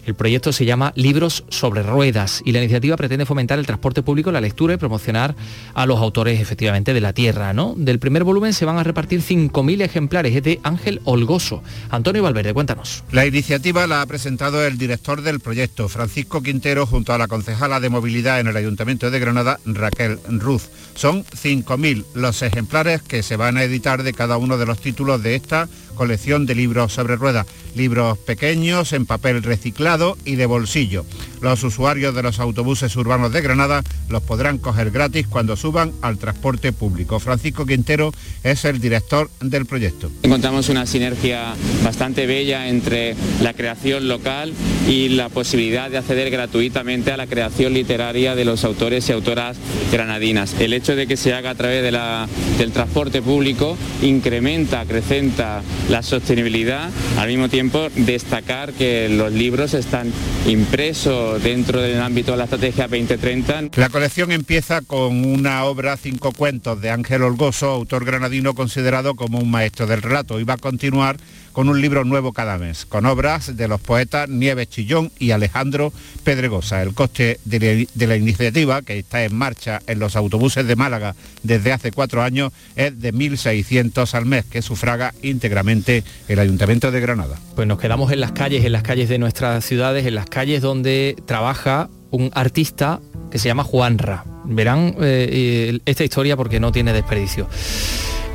[0.07, 4.31] El proyecto se llama Libros sobre Ruedas y la iniciativa pretende fomentar el transporte público,
[4.31, 5.35] la lectura y promocionar
[5.75, 7.53] a los autores efectivamente de la tierra.
[7.53, 7.75] ¿no?
[7.77, 11.63] Del primer volumen se van a repartir 5.000 ejemplares, es de Ángel Olgoso.
[11.91, 13.03] Antonio Valverde, cuéntanos.
[13.11, 17.81] La iniciativa la ha presentado el director del proyecto, Francisco Quintero, junto a la concejala
[17.81, 20.69] de movilidad en el Ayuntamiento de Granada, Raquel Ruz.
[20.95, 25.23] Son 5.000 los ejemplares que se van a editar de cada uno de los títulos
[25.23, 27.47] de esta colección de libros sobre ruedas,
[27.77, 31.05] libros pequeños en papel reciclado y de bolsillo.
[31.41, 36.19] Los usuarios de los autobuses urbanos de Granada los podrán coger gratis cuando suban al
[36.19, 37.21] transporte público.
[37.21, 38.13] Francisco Quintero
[38.43, 40.11] es el director del proyecto.
[40.23, 41.55] Encontramos una sinergia
[41.85, 44.55] bastante bella entre la creación local
[44.89, 49.57] y la posibilidad de acceder gratuitamente a la creación literaria de los autores y autoras
[49.93, 50.55] granadinas.
[50.59, 56.91] El hecho de que se haga a través del transporte público incrementa, acrecenta la sostenibilidad,
[57.19, 60.13] al mismo tiempo destacar que los libros están
[60.47, 63.71] impresos dentro del ámbito de la estrategia 2030.
[63.77, 69.39] La colección empieza con una obra, cinco cuentos de Ángel Olgoso, autor granadino considerado como
[69.39, 71.17] un maestro del relato, y va a continuar
[71.57, 75.91] con un libro nuevo cada mes, con obras de los poetas Nieves Chillón y Alejandro
[76.23, 76.83] Pedregosa.
[76.83, 81.73] El coste de la, iniciativa, que está en marcha en los autobuses de Málaga desde
[81.73, 87.39] hace cuatro años, es de 1.600 al mes, que sufraga íntegramente el Ayuntamiento de Granada.
[87.57, 90.61] Pues nos quedamos en las calles, en las calles de nuestras ciudades, en las calles
[90.61, 93.01] donde trabaja un artista
[93.31, 94.27] que se llama Juanra.
[94.45, 97.49] Verán eh, esta historia porque no tiene desperdicio.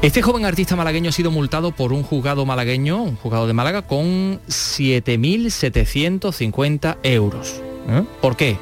[0.01, 3.84] Este joven artista malagueño ha sido multado por un juzgado malagueño, un juzgado de Málaga,
[3.84, 7.61] con 7.750 euros.
[7.89, 8.03] ¿Eh?
[8.22, 8.57] ¿Por qué?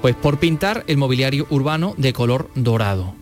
[0.00, 3.14] Pues por pintar el mobiliario urbano de color dorado.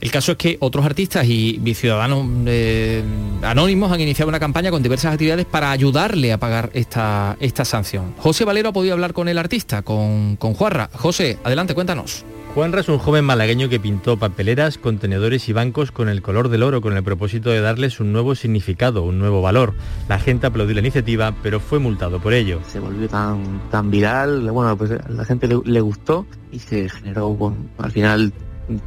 [0.00, 3.02] El caso es que otros artistas y ciudadanos eh,
[3.42, 8.14] anónimos han iniciado una campaña con diversas actividades para ayudarle a pagar esta, esta sanción.
[8.18, 10.90] José Valero ha podido hablar con el artista, con, con Juarra.
[10.92, 12.24] José, adelante, cuéntanos.
[12.56, 16.62] Juanra es un joven malagueño que pintó papeleras, contenedores y bancos con el color del
[16.62, 19.74] oro con el propósito de darles un nuevo significado, un nuevo valor.
[20.08, 22.60] La gente aplaudió la iniciativa, pero fue multado por ello.
[22.66, 27.36] Se volvió tan, tan viral, bueno, pues a la gente le, gustó y se generó
[27.76, 28.32] al final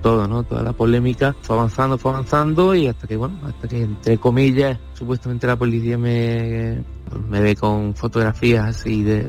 [0.02, 0.44] todo, ¿no?
[0.44, 4.78] Toda la polémica fue avanzando, fue avanzando y hasta que, bueno, hasta que entre comillas,
[4.94, 6.84] supuestamente la policía me,
[7.30, 9.26] me ve con fotografías así de,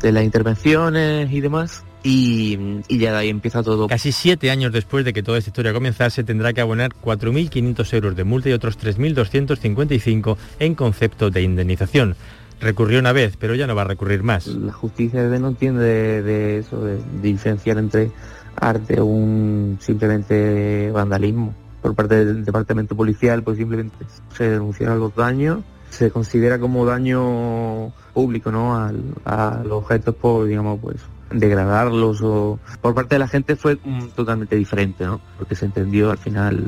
[0.00, 2.58] de las intervenciones y demás y,
[2.90, 3.88] ya de ahí empieza todo.
[3.88, 8.14] Casi siete años después de que toda esta historia comenzase, tendrá que abonar 4.500 euros
[8.14, 12.14] de multa y otros 3.255 en concepto de indemnización.
[12.60, 14.46] Recurrió una vez, pero ya no va a recurrir más.
[14.46, 18.10] La justicia no entiende de, de eso, de diferenciar entre
[18.56, 21.54] arte un simplemente vandalismo.
[21.82, 23.96] Por parte del departamento policial, pues simplemente
[24.34, 28.76] se denunciaron los daños, se considera como daño público, ¿no?
[28.76, 30.96] Al, a los objetos por, digamos, pues
[31.30, 35.20] degradarlos o por parte de la gente fue mm, totalmente diferente, ¿no?
[35.38, 36.64] Porque se entendió al final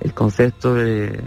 [0.00, 1.20] el concepto de,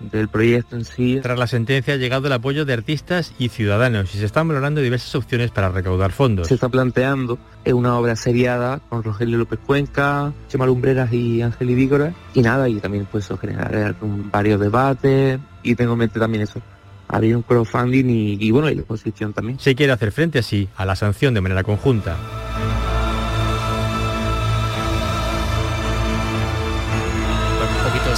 [0.00, 1.18] del proyecto en sí.
[1.22, 4.80] Tras la sentencia ha llegado el apoyo de artistas y ciudadanos y se están valorando
[4.80, 6.48] diversas opciones para recaudar fondos.
[6.48, 7.38] Se está planteando
[7.72, 12.80] una obra seriada con Rogelio López Cuenca, Chema Lumbreras y Ángel Idígora y nada, y
[12.80, 16.62] también pues generar varios debates y tengo en mente también eso,
[17.08, 19.58] había un crowdfunding y, y bueno, y la exposición también.
[19.58, 22.16] Se quiere hacer frente así a la sanción de manera conjunta.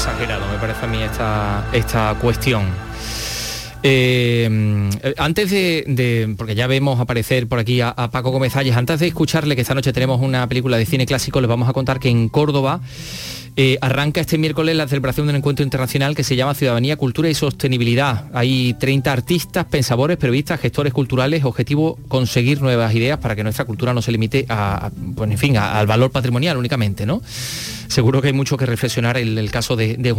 [0.01, 2.65] Exagerado, me parece a mí esta, esta cuestión.
[3.83, 4.89] Eh,
[5.19, 9.09] antes de, porque ya vemos aparecer por aquí a, a Paco Gómez Ayes, antes de
[9.09, 12.09] escucharle que esta noche tenemos una película de cine clásico, les vamos a contar que
[12.09, 12.81] en Córdoba
[13.63, 17.29] eh, arranca este miércoles la celebración de un encuentro internacional que se llama Ciudadanía, Cultura
[17.29, 18.25] y Sostenibilidad.
[18.33, 23.93] Hay 30 artistas, pensadores, periodistas, gestores culturales, objetivo conseguir nuevas ideas para que nuestra cultura
[23.93, 24.47] no se limite
[25.15, 27.21] pues, en fin, al valor patrimonial únicamente, ¿no?
[27.91, 30.15] Seguro que hay mucho que reflexionar en el caso de, de.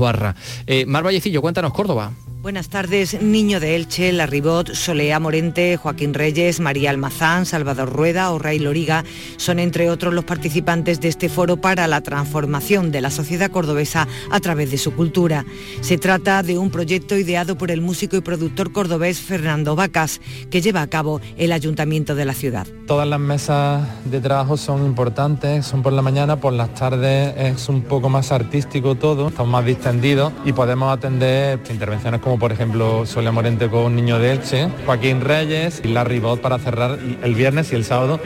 [0.68, 2.12] Eh, Mar Vallecillo, cuéntanos Córdoba.
[2.42, 8.32] Buenas tardes, Niño de Elche, La Ribot, Solea Morente, Joaquín Reyes, María Almazán, Salvador Rueda
[8.32, 9.06] o Ray Loriga
[9.38, 14.08] son entre otros los participantes de este foro para la transformación de la sociedad cordobesa
[14.30, 15.46] a través de su cultura.
[15.82, 20.62] Se trata de un proyecto ideado por el músico y productor cordobés Fernando Vacas, que
[20.62, 22.68] lleva a cabo el ayuntamiento de la ciudad.
[22.88, 27.70] Todas las mesas de trabajo son importantes, son por la mañana, por las tardes es
[27.70, 33.06] un poco más artístico todo, estamos más distendidos y podemos atender intervenciones como por ejemplo
[33.06, 37.72] Soledad Morente con Niño de Elche, Joaquín Reyes y Larry Bot para cerrar el viernes
[37.72, 38.20] y el sábado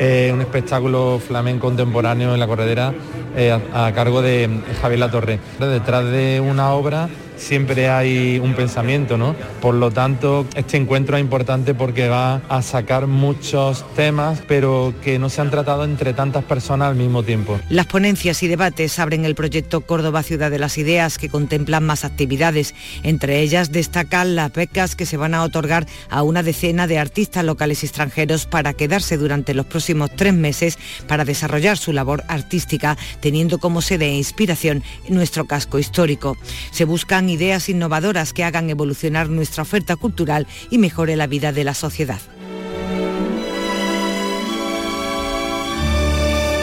[0.00, 2.94] eh, un espectáculo flamenco contemporáneo en la corredera
[3.36, 4.48] eh, a, a cargo de
[4.80, 5.40] Javier Latorre.
[5.58, 7.08] Detrás de una obra
[7.38, 9.34] siempre hay un pensamiento, ¿no?
[9.60, 15.18] Por lo tanto, este encuentro es importante porque va a sacar muchos temas, pero que
[15.18, 17.58] no se han tratado entre tantas personas al mismo tiempo.
[17.68, 22.04] Las ponencias y debates abren el proyecto Córdoba Ciudad de las Ideas, que contemplan más
[22.04, 22.74] actividades.
[23.02, 27.44] Entre ellas destacan las becas que se van a otorgar a una decena de artistas
[27.44, 32.96] locales y extranjeros para quedarse durante los próximos tres meses para desarrollar su labor artística,
[33.20, 36.36] teniendo como sede e inspiración nuestro casco histórico.
[36.70, 41.64] Se buscan ideas innovadoras que hagan evolucionar nuestra oferta cultural y mejore la vida de
[41.64, 42.20] la sociedad.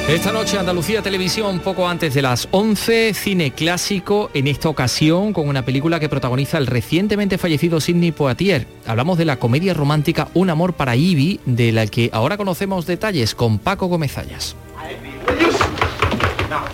[0.07, 5.47] Esta noche Andalucía Televisión, poco antes de las 11, cine clásico, en esta ocasión con
[5.49, 8.67] una película que protagoniza el recientemente fallecido Sidney Poitier.
[8.85, 13.33] Hablamos de la comedia romántica Un amor para Ivy, de la que ahora conocemos detalles
[13.33, 14.55] con Paco Gomezallas.
[16.51, 16.65] Now,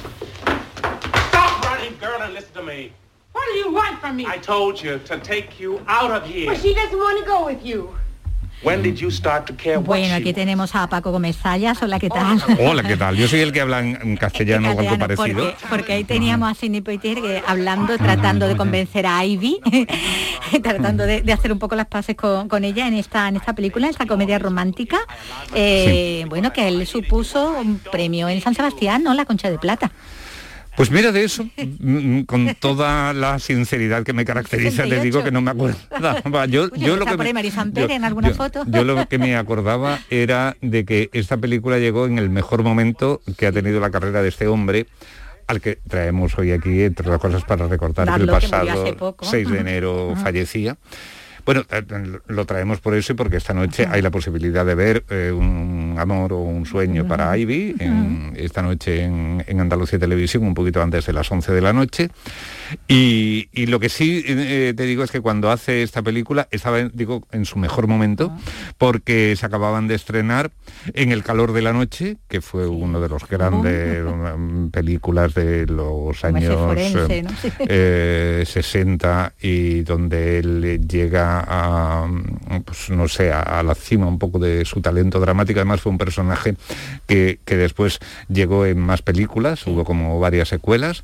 [1.30, 3.01] stop running, girl, and listen to me.
[3.42, 4.26] What do you want from me?
[4.28, 6.46] I told you to take you out of here.
[6.52, 7.90] Well, she doesn't want to go with you.
[8.64, 11.82] When did you start to care what Bueno, aquí tenemos a Paco Gómez Sayas.
[11.82, 12.40] Hola, ¿qué tal?
[12.60, 13.16] Hola, ¿qué tal?
[13.18, 15.46] Yo soy el que habla en castellano o algo parecido.
[15.46, 19.60] Porque, porque ahí teníamos a Sidney Poitier que, hablando, tratando de convencer a Ivy,
[20.62, 23.54] tratando de, de hacer un poco las paces con, con ella en esta, en esta
[23.56, 25.00] película, en esta comedia romántica.
[25.56, 29.16] Eh, Bueno, que él supuso un premio en San Sebastián, ¿no?
[29.16, 29.92] La Concha de Plata.
[30.82, 31.48] Pues mira de eso,
[31.80, 36.48] mm, con toda la sinceridad que me caracteriza, te digo que no me acordaba.
[36.48, 38.64] Yo, yo lo que por me, Mari Samper en alguna yo- foto.
[38.66, 43.22] yo lo que me acordaba era de que esta película llegó en el mejor momento
[43.38, 44.88] que ha tenido la carrera de este hombre
[45.46, 48.98] al que traemos hoy aquí, entre las cosas para recordar que el Darlo, que pasado
[48.98, 49.26] poco.
[49.26, 50.78] 6 de enero fallecía.
[51.46, 51.84] Bueno, eh,
[52.28, 55.91] lo traemos por eso y porque esta noche hay la posibilidad de ver eh, un
[56.00, 60.82] amor o un sueño para Ivy en- esta noche en, en Andalucía Televisión, un poquito
[60.82, 62.10] antes de las 11 de la noche.
[62.88, 66.80] Y, y lo que sí eh, te digo es que cuando hace esta película estaba,
[66.80, 68.32] en- digo, en su mejor momento,
[68.78, 70.52] porque se acababan de estrenar
[70.94, 75.68] En el calor de la noche, que fue uno de los grandes mm, películas de
[75.68, 77.30] los años forense, eh, ¿no?
[77.42, 77.50] Sí.
[77.68, 82.08] eh, 60 y donde él llega a,
[82.66, 85.60] pues, no sé, a, a la cima un poco de su talento dramático.
[85.60, 86.56] Además fue un personaje
[87.08, 91.04] que, que después llegó en más películas, hubo como varias secuelas.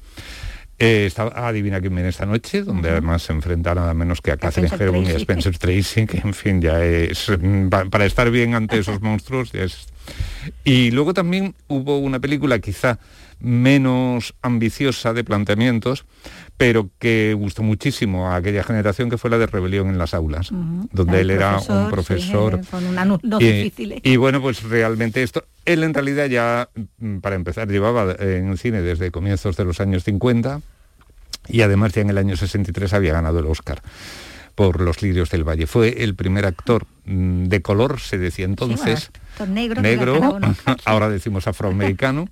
[0.79, 4.37] Eh, estaba Adivina quién viene esta noche, donde además se enfrenta nada menos que a
[4.37, 5.17] Catherine Hepburn y a.
[5.17, 9.51] Spencer Tracy, que en fin ya es, mm, pa- para estar bien ante esos monstruos
[9.51, 9.87] ya es
[10.63, 12.99] Y luego también hubo una película quizá
[13.39, 16.05] menos ambiciosa de planteamientos,
[16.57, 20.49] pero que gustó muchísimo a aquella generación que fue la de Rebelión en las aulas,
[20.51, 22.59] donde él era un profesor.
[22.61, 24.01] Sí, con una no y, difíciles.
[24.03, 26.69] y bueno, pues realmente esto, él en realidad ya,
[26.99, 30.61] mm, para empezar, llevaba en el cine desde comienzos de los años 50
[31.47, 33.81] y además ya en el año 63 había ganado el Oscar
[34.57, 35.67] por Los Lirios del Valle.
[35.67, 39.11] Fue el primer actor mm, de color, se decía entonces,
[39.79, 40.39] negro,
[40.85, 42.27] ahora decimos afroamericano,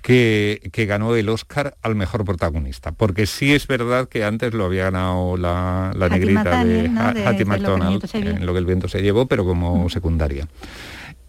[0.00, 2.92] que, que ganó el Oscar al mejor protagonista.
[2.92, 8.02] Porque sí es verdad que antes lo había ganado la, negrita de De- Hattie McDonald,
[8.14, 10.48] en lo que el viento se llevó, pero como secundaria.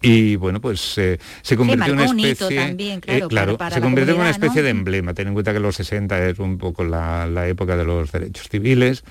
[0.00, 3.74] Y bueno, pues eh, se convirtió en una especie, también, eh, claro, claro, para- para
[3.76, 4.64] se convirtió en una especie ¿no?
[4.64, 5.14] de emblema.
[5.14, 8.48] Ten en cuenta que los 60 es un poco la, la época de los derechos
[8.48, 9.02] civiles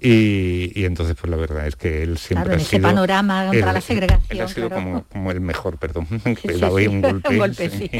[0.00, 2.82] y, y entonces pues la verdad es que él siempre Claro, en ha ese sido
[2.82, 4.82] panorama contra el- la segregación, Él ha sido claro.
[4.84, 6.06] como, como el mejor, perdón.
[6.40, 7.00] Sí, Le sí, un
[7.38, 7.70] golpe.
[7.70, 7.90] sí.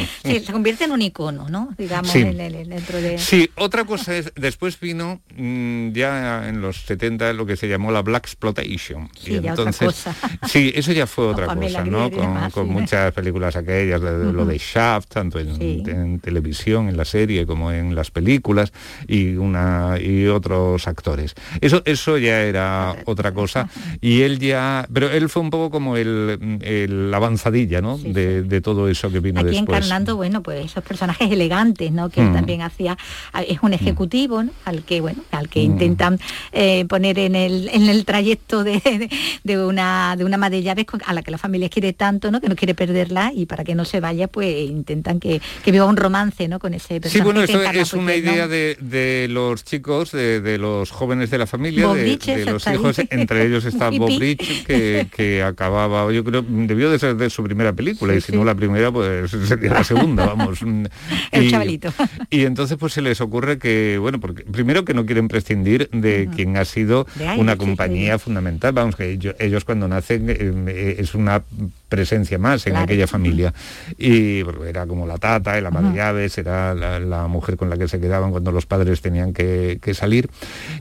[0.45, 1.75] Se convierte en un icono, ¿no?
[1.77, 2.21] Digamos, Sí.
[2.21, 3.19] en el- dentro de...
[3.19, 7.91] Sí, otra cosa es, después vino mm, ya en los 70 lo que se llamó
[7.91, 9.09] la Black Exploitation.
[9.19, 10.15] Sí, ya otra cosa.
[10.47, 12.11] Sí, eso ya fue otra cosa, ¿no?
[12.53, 12.73] Con, sí.
[12.73, 17.47] muchas películas aquellas, de- de lo de Shaft, tanto en, en televisión, en la serie,
[17.47, 18.73] como en las películas,
[19.07, 21.35] y una y otros actores.
[21.61, 23.69] Eso, eso ya era otra cosa.
[24.01, 27.99] Y él ya, pero él fue un poco como el, el avanzadilla, ¿no?
[27.99, 29.79] De, de todo eso que vino Aquí después.
[29.79, 32.09] encarnando, bueno, pues esos personajes elegantes, ¿no?
[32.11, 32.35] Que él Mm.
[32.35, 32.97] también hacía,
[33.33, 34.51] a- es un ejecutivo, ¿no?
[34.65, 35.49] Al que, bueno, al Mm.
[35.51, 36.19] que intentan
[36.53, 39.09] eh, poner en el, en el trayecto de,
[39.45, 42.41] de- una de una ama de llaves a la que la familia quiere tanto, ¿no?
[42.41, 45.87] Que no quiere perderla y para que no se vaya, pues intentan que, que viva
[45.87, 46.59] un romance, ¿no?
[46.59, 47.19] Con ese personaje.
[47.19, 48.19] Sí, bueno, encarna, es pues, una ¿no?
[48.19, 52.67] idea de, de los chicos, de, de los jóvenes de la familia, Bob de, los
[52.67, 52.75] ahí.
[52.75, 54.09] hijos, entre ellos está Bob.
[54.19, 58.33] Bridges, que, que acababa, yo creo, debió de ser de su primera película, y si
[58.33, 60.61] no la primera, pues sería la segunda, vamos.
[61.33, 61.93] El Y- chavalito.
[62.31, 66.29] Y entonces pues se les ocurre que, bueno, porque primero que no quieren prescindir de
[66.35, 67.07] quien ha sido
[67.39, 71.43] una compañía fundamental, vamos, que ellos, ellos cuando nacen eh, eh, es una
[71.89, 72.85] presencia más en Claro.
[72.85, 73.55] aquella familia.
[73.97, 77.77] Y era como la tata, el ama de llaves, era la, la mujer con la
[77.77, 80.29] que se quedaban cuando los padres tenían que, que salir.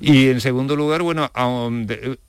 [0.02, 1.30] Y en segundo lugar, bueno,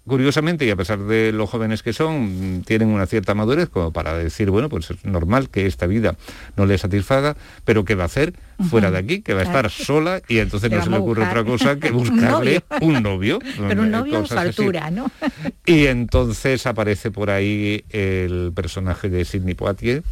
[0.07, 4.15] curiosamente, y a pesar de lo jóvenes que son, tienen una cierta madurez como para
[4.17, 6.17] decir, bueno, pues es normal que esta vida
[6.57, 8.35] no le satisfaga, pero ¿qué va a hacer
[8.69, 9.21] fuera de aquí?
[9.21, 11.91] Que va a estar sola y entonces no se le a ocurre otra cosa que
[11.93, 12.79] un buscarle novio.
[12.81, 13.39] un novio.
[13.69, 15.11] Pero un novio a su altura, ¿no?
[15.67, 20.03] Y entonces aparece por ahí el personaje de Sidney Poitier.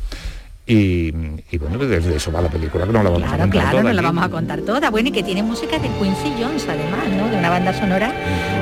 [0.69, 1.13] Y,
[1.53, 3.61] y bueno, pues desde eso va la película, que no la vamos a Claro, contar
[3.63, 4.91] claro, toda no la vamos a contar toda.
[4.91, 7.29] Bueno, y que tiene música de Quincy Jones, además, ¿no?
[7.29, 8.13] De una banda sonora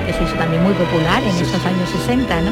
[0.06, 2.50] que se hizo también muy popular en esos años 60, ¿no?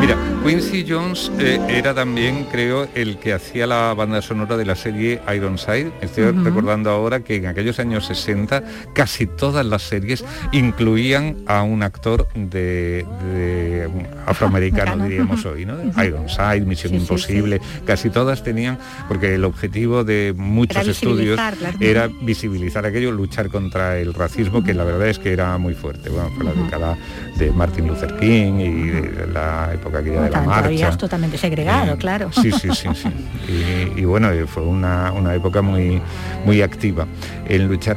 [0.00, 4.74] Mira, Quincy Jones eh, era también, creo, el que hacía la banda sonora de la
[4.74, 5.92] serie Ironside.
[6.00, 8.62] Estoy recordando ahora que en aquellos años 60
[8.94, 15.04] casi todas las series incluían a un actor de, de, um, afroamericano, Americano.
[15.04, 15.74] diríamos hoy, ¿no?
[16.02, 18.78] Ironside, Misión Sí, sí, Imposible, casi todas tenían,
[19.08, 24.64] porque el objetivo de muchos Era estudios visibilizar, era visibilizar aquello, luchar contra el racismo,
[24.64, 26.08] que la verdad es que era muy fuerte.
[26.08, 26.98] Bueno, fue la década
[27.36, 32.30] de Martin Luther King y de la época aquella de todavía totalmente segregado, claro.
[32.32, 33.08] Sí, sí, sí, sí.
[33.48, 36.00] Y, y bueno, eh, fue una, una época muy,
[36.44, 37.06] muy activa
[37.46, 37.96] en luchar.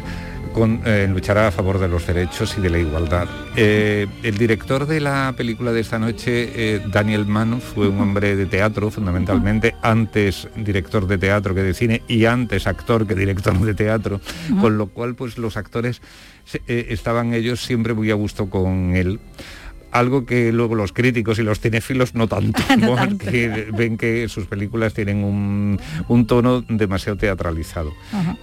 [0.54, 3.28] Con, eh, luchar a favor de los derechos y de la igualdad.
[3.56, 8.36] Eh, el director de la película de esta noche, eh, Daniel Mann, fue un hombre
[8.36, 13.60] de teatro fundamentalmente, antes director de teatro que de cine y antes actor que director
[13.60, 14.22] de teatro,
[14.62, 16.04] con lo cual pues los actores
[16.68, 19.20] eh, estaban ellos siempre muy a gusto con él.
[19.94, 23.18] Algo que luego los críticos y los cinéfilos no tanto, No tanto.
[23.18, 27.94] porque ven que sus películas tienen un, un tono demasiado teatralizado.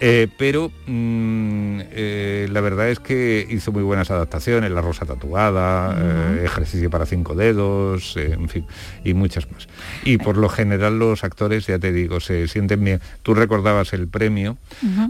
[0.00, 5.96] Eh, pero mm, eh, la verdad es que hizo muy buenas adaptaciones, La Rosa Tatuada,
[5.98, 8.64] eh, Ejercicio para Cinco Dedos, en fin,
[9.04, 9.68] y muchas más.
[10.04, 13.00] Y por lo general los actores, ya te digo, se sienten bien.
[13.22, 14.56] Tú recordabas el premio.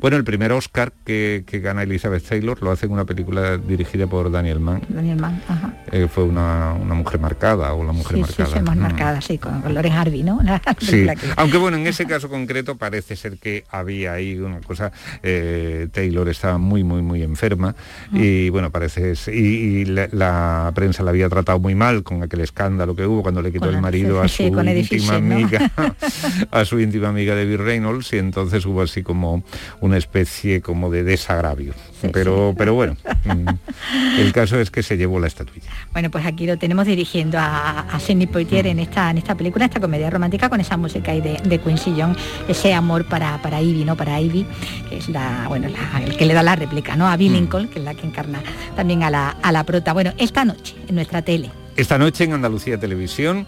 [0.00, 4.06] Bueno, el primer Oscar que, que gana Elizabeth Taylor lo hace en una película dirigida
[4.06, 4.82] por Daniel Mann.
[4.88, 5.74] Daniel Mann, ajá.
[6.08, 8.56] Fue una, una mujer marcada o la mujer Sí, sí, marcada.
[8.56, 8.80] sí, Mm.
[8.82, 10.40] marcada, sí, con, Loren Harvey, ¿no?
[10.80, 11.06] Sí,
[11.36, 16.28] aunque bueno, en ese caso concreto parece ser que había ahí una cosa, eh, Taylor
[16.28, 17.74] estaba muy, muy, muy enferma
[18.12, 22.40] y bueno, parece, y, y la, la prensa la había tratado muy mal con aquel
[22.40, 25.00] escándalo que hubo cuando le quitó Con el marido a sí, su con Eddie íntima
[25.14, 25.34] Fisher, ¿no?
[25.34, 25.70] amiga,
[26.50, 29.42] a su íntima amiga Debbie Reynolds y entonces hubo así como
[29.80, 31.74] una especie como de desagravio.
[32.12, 35.68] pero, pero bueno, mm, el caso es que se llevó la estatuilla.
[35.92, 39.34] Bueno, pues pues aquí lo tenemos dirigiendo a, a Sidney Poitier en esta, en esta
[39.34, 43.40] película, esta comedia romántica con esa música y de, de Quincy Jones, ese amor para,
[43.40, 43.96] para Ivy, ¿no?
[43.96, 44.44] Para Ivy,
[44.90, 47.08] que es la, bueno, la- el que le da la réplica, ¿no?
[47.08, 48.42] A Bill Lincoln, que es la que encarna
[48.76, 49.94] también a la, a la prota.
[49.94, 51.50] Bueno, esta noche, en nuestra tele.
[51.74, 53.46] Esta noche en Andalucía Televisión,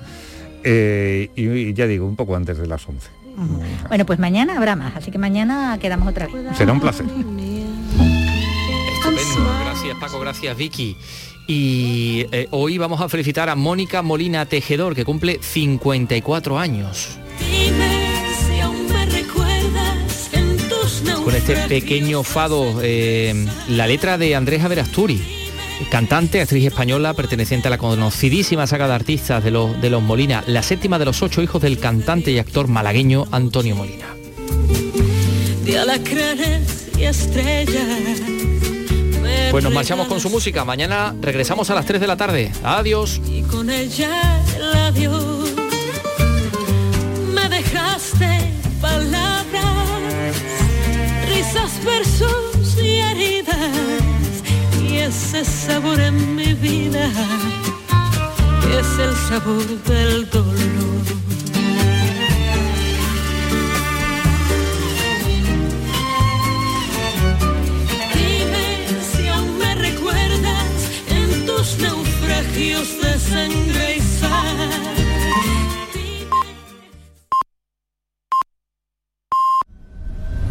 [0.65, 3.07] eh, y, y ya digo, un poco antes de las 11.
[3.89, 6.57] Bueno, pues mañana habrá más, así que mañana quedamos otra vez.
[6.57, 7.05] Será un placer.
[8.95, 9.51] Estupendo.
[9.65, 10.97] Gracias Paco, gracias Vicky.
[11.47, 17.19] Y eh, hoy vamos a felicitar a Mónica Molina Tejedor, que cumple 54 años.
[21.25, 25.21] Con este pequeño fado, eh, la letra de Andrés Averasturi,
[25.91, 30.43] cantante, actriz española, perteneciente a la conocidísima saga de artistas de los, de los Molina,
[30.47, 34.07] la séptima de los ocho hijos del cantante y actor malagueño Antonio Molina.
[39.51, 40.65] Pues nos marchamos con su música.
[40.65, 42.53] Mañana regresamos a las 3 de la tarde.
[42.63, 43.21] Adiós.
[43.27, 45.51] y con ella el adiós.
[47.35, 50.37] Me dejaste palabras,
[51.29, 53.57] risas, versos y heridas.
[54.83, 57.11] Y ese sabor en mi vida
[58.79, 60.92] es el sabor del dolor.
[71.79, 75.02] naufragios de sangre y sal.